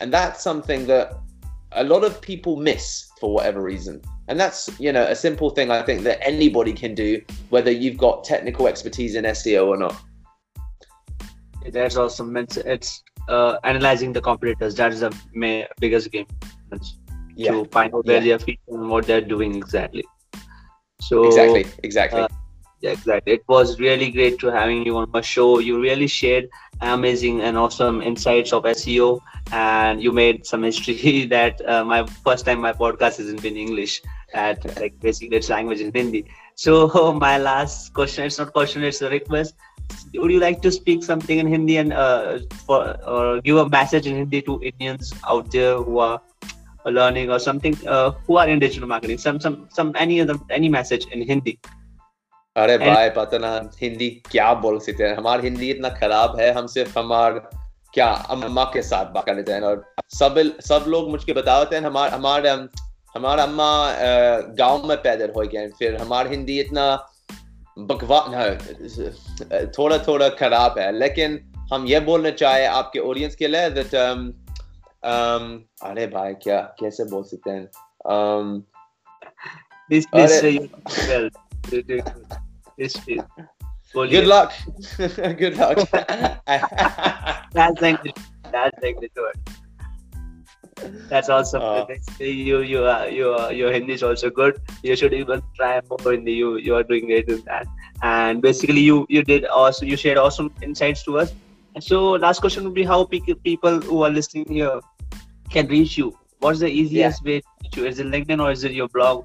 And 0.00 0.10
that's 0.10 0.42
something 0.42 0.86
that 0.86 1.12
a 1.72 1.84
lot 1.84 2.02
of 2.02 2.12
people 2.22 2.56
miss 2.56 3.10
for 3.20 3.34
whatever 3.34 3.60
reason. 3.62 4.00
And 4.28 4.40
that's, 4.40 4.62
you 4.80 4.90
know, 4.90 5.04
a 5.04 5.14
simple 5.14 5.50
thing 5.50 5.70
I 5.70 5.82
think 5.82 6.02
that 6.04 6.18
anybody 6.26 6.72
can 6.72 6.94
do, 6.94 7.20
whether 7.50 7.70
you've 7.70 7.98
got 7.98 8.24
technical 8.24 8.66
expertise 8.66 9.14
in 9.14 9.24
SEO 9.24 9.66
or 9.66 9.76
not. 9.76 9.94
That's 11.70 11.96
awesome. 11.96 12.34
It's, 12.38 12.56
it's 12.56 13.02
uh, 13.28 13.58
analyzing 13.64 14.14
the 14.14 14.22
competitors. 14.22 14.74
That 14.76 14.92
is 14.92 15.00
the 15.00 15.68
biggest 15.78 16.10
game. 16.10 16.26
yeah. 17.34 17.50
To 17.50 17.64
find 17.66 17.94
out 17.94 18.06
where 18.06 18.22
yeah. 18.22 18.38
they're 18.38 18.56
and 18.68 18.88
what 18.88 19.06
they're 19.06 19.20
doing 19.20 19.54
exactly. 19.54 20.04
So 21.02 21.26
exactly, 21.26 21.66
exactly. 21.82 22.20
Uh, 22.22 22.28
yeah, 22.80 22.90
exactly. 22.90 23.32
It 23.32 23.44
was 23.48 23.80
really 23.80 24.10
great 24.10 24.38
to 24.40 24.48
having 24.48 24.84
you 24.84 24.96
on 24.98 25.10
my 25.10 25.22
show. 25.22 25.60
You 25.60 25.80
really 25.80 26.06
shared 26.06 26.48
amazing 26.80 27.40
and 27.40 27.56
awesome 27.56 28.02
insights 28.02 28.52
of 28.52 28.64
SEO, 28.64 29.20
and 29.50 30.02
you 30.02 30.12
made 30.12 30.46
some 30.46 30.62
history 30.62 31.24
that 31.36 31.66
uh, 31.66 31.84
my 31.84 32.04
first 32.24 32.44
time 32.44 32.60
my 32.60 32.72
podcast 32.72 33.18
isn't 33.20 33.44
in 33.44 33.56
English. 33.56 34.02
At 34.34 34.64
like 34.78 35.00
basically 35.00 35.38
its 35.38 35.48
language 35.48 35.80
is 35.80 35.90
Hindi. 35.94 36.26
So 36.54 37.12
my 37.20 37.38
last 37.38 37.94
question, 37.94 38.24
it's 38.24 38.38
not 38.38 38.52
question, 38.52 38.84
it's 38.84 39.00
a 39.00 39.08
request. 39.08 39.54
Would 40.14 40.30
you 40.30 40.40
like 40.40 40.60
to 40.62 40.70
speak 40.70 41.04
something 41.04 41.38
in 41.38 41.46
Hindi 41.46 41.78
and 41.78 41.92
uh, 41.92 42.40
for 42.66 42.96
or 43.06 43.40
give 43.40 43.56
a 43.56 43.68
message 43.68 44.06
in 44.06 44.16
Hindi 44.16 44.42
to 44.42 44.60
Indians 44.62 45.14
out 45.26 45.50
there 45.50 45.78
who 45.78 46.00
are 46.00 46.20
learning 46.84 47.30
or 47.30 47.38
something 47.38 47.74
uh, 47.86 48.10
who 48.26 48.36
are 48.36 48.48
in 48.48 48.58
digital 48.58 48.88
marketing? 48.88 49.16
Some 49.16 49.40
some 49.40 49.68
some 49.70 49.92
any 49.96 50.20
other 50.20 50.36
any 50.50 50.68
message 50.68 51.06
in 51.06 51.22
Hindi? 51.22 51.58
अरे 52.56 52.76
भाई 52.78 53.08
पता 53.10 53.38
ना 53.38 53.70
हिंदी 53.82 54.08
क्या 54.30 54.54
बोल 54.54 54.78
सकते 54.80 55.04
हैं? 55.04 55.16
हमारी 55.16 55.42
हिंदी 55.42 55.70
इतना 55.70 55.88
खराब 55.88 56.38
है 56.40 56.52
हम 56.52 56.66
सिर्फ़ 56.66 56.98
हमार 56.98 57.32
क्या 57.94 58.06
अम्मा 58.06 58.64
के 58.64 58.82
साथ 58.82 59.04
बात 59.04 59.24
कर 59.24 59.34
लेते 59.36 59.52
हैं। 59.52 59.60
और 59.60 59.94
सब 60.08 60.38
सब 60.60 60.84
लोग 60.88 61.10
मुझे 61.10 61.32
बताते 61.32 61.76
हैं 61.76 61.82
हमार 61.82 62.10
हमारे 62.10 62.50
हमारा 63.16 63.42
अम्मा 63.42 63.68
गाँव 64.58 64.88
में 64.88 64.96
पैदा 64.96 65.24
हो 65.26 65.46
गए 65.46 65.68
फिर 65.68 65.96
हमारी 65.96 66.30
हिंदी 66.30 66.60
इतना 66.60 66.86
बकवास 67.78 68.98
थोड़ा 69.78 69.98
थोड़ा 69.98 70.28
खराब 70.28 70.78
है। 70.78 70.98
लेकिन 70.98 71.52
हम 71.72 71.86
ये 71.86 72.00
बोलना 72.00 72.30
चाहे 72.30 72.66
आपके 72.66 72.98
ऑडियंस 72.98 73.36
के 73.36 73.48
लिए 73.48 73.70
दैट 73.70 73.86
um, 73.86 74.22
um, 75.12 75.44
अरे 75.90 76.06
भाई 76.06 76.34
क्या 76.34 76.60
कैसे 76.80 77.04
बोल 77.04 77.22
सकते 77.22 77.50
हैं? 77.50 77.68
um, 78.10 78.62
this, 79.92 80.04
this, 80.14 80.42
uh, 82.02 82.45
well, 82.78 82.84
history. 82.84 83.20
Good 83.92 84.26
luck. 84.26 84.52
Good 84.98 85.56
luck. 85.56 85.88
that's 87.52 87.82
English. 87.82 88.12
That's 88.52 88.84
English 88.84 89.10
word. 89.16 89.38
That's 91.08 91.30
awesome. 91.30 91.62
Uh, 91.62 91.86
you 92.18 92.60
you 92.60 92.84
uh, 92.84 93.04
you 93.04 93.34
uh, 93.34 93.48
your 93.48 93.72
Hindi 93.72 93.94
is 93.94 94.02
also 94.02 94.28
good. 94.28 94.60
You 94.82 94.96
should 94.96 95.14
even 95.14 95.42
try 95.56 95.80
more 95.88 96.12
Hindi. 96.12 96.32
You 96.32 96.56
you 96.56 96.74
are 96.74 96.82
doing 96.82 97.06
great 97.06 97.28
in 97.28 97.40
that. 97.46 97.66
And 98.02 98.42
basically, 98.42 98.80
you 98.80 99.06
you 99.08 99.22
did 99.22 99.46
also 99.46 99.86
you 99.86 99.96
shared 99.96 100.18
awesome 100.18 100.52
insights 100.60 101.02
to 101.04 101.18
us. 101.18 101.32
so 101.80 102.02
last 102.20 102.40
question 102.40 102.64
would 102.64 102.74
be 102.74 102.84
how 102.84 103.04
people 103.06 103.80
who 103.86 104.02
are 104.02 104.10
listening 104.10 104.46
here 104.58 104.80
can 105.50 105.66
reach 105.68 105.96
you. 105.96 106.12
What's 106.40 106.60
the 106.60 106.68
easiest 106.68 107.22
yeah. 107.22 107.30
way 107.30 107.40
to 107.40 107.48
reach 107.62 107.76
you? 107.76 107.86
Is 107.86 107.98
it 107.98 108.06
LinkedIn 108.06 108.42
or 108.44 108.50
is 108.50 108.64
it 108.64 108.72
your 108.72 108.88
blog? 108.88 109.24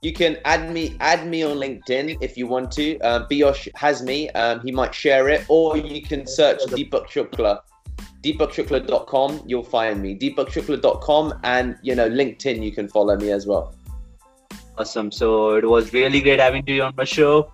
You 0.00 0.12
can 0.12 0.38
add 0.44 0.72
me 0.72 0.96
add 1.00 1.26
me 1.26 1.42
on 1.42 1.56
LinkedIn 1.56 2.18
if 2.20 2.36
you 2.36 2.46
want 2.46 2.70
to. 2.72 2.98
Um, 3.00 3.26
Piyush 3.28 3.68
has 3.74 4.02
me. 4.02 4.30
Um, 4.30 4.60
he 4.60 4.70
might 4.70 4.94
share 4.94 5.28
it, 5.28 5.44
or 5.48 5.76
you 5.76 6.02
can 6.02 6.26
search 6.26 6.60
Deepak 6.60 7.08
Shukla. 7.08 7.60
DeepakShukla.com, 8.22 9.42
you'll 9.46 9.62
find 9.62 10.02
me. 10.02 10.16
DeepakShukla.com, 10.16 11.40
and 11.44 11.78
you 11.82 11.94
know 11.94 12.08
LinkedIn, 12.08 12.62
you 12.62 12.72
can 12.72 12.88
follow 12.88 13.16
me 13.16 13.30
as 13.30 13.46
well. 13.46 13.74
Awesome. 14.76 15.10
So 15.10 15.54
it 15.54 15.68
was 15.68 15.92
really 15.92 16.20
great 16.20 16.38
having 16.38 16.64
you 16.66 16.82
on 16.82 16.94
my 16.96 17.04
show. 17.04 17.52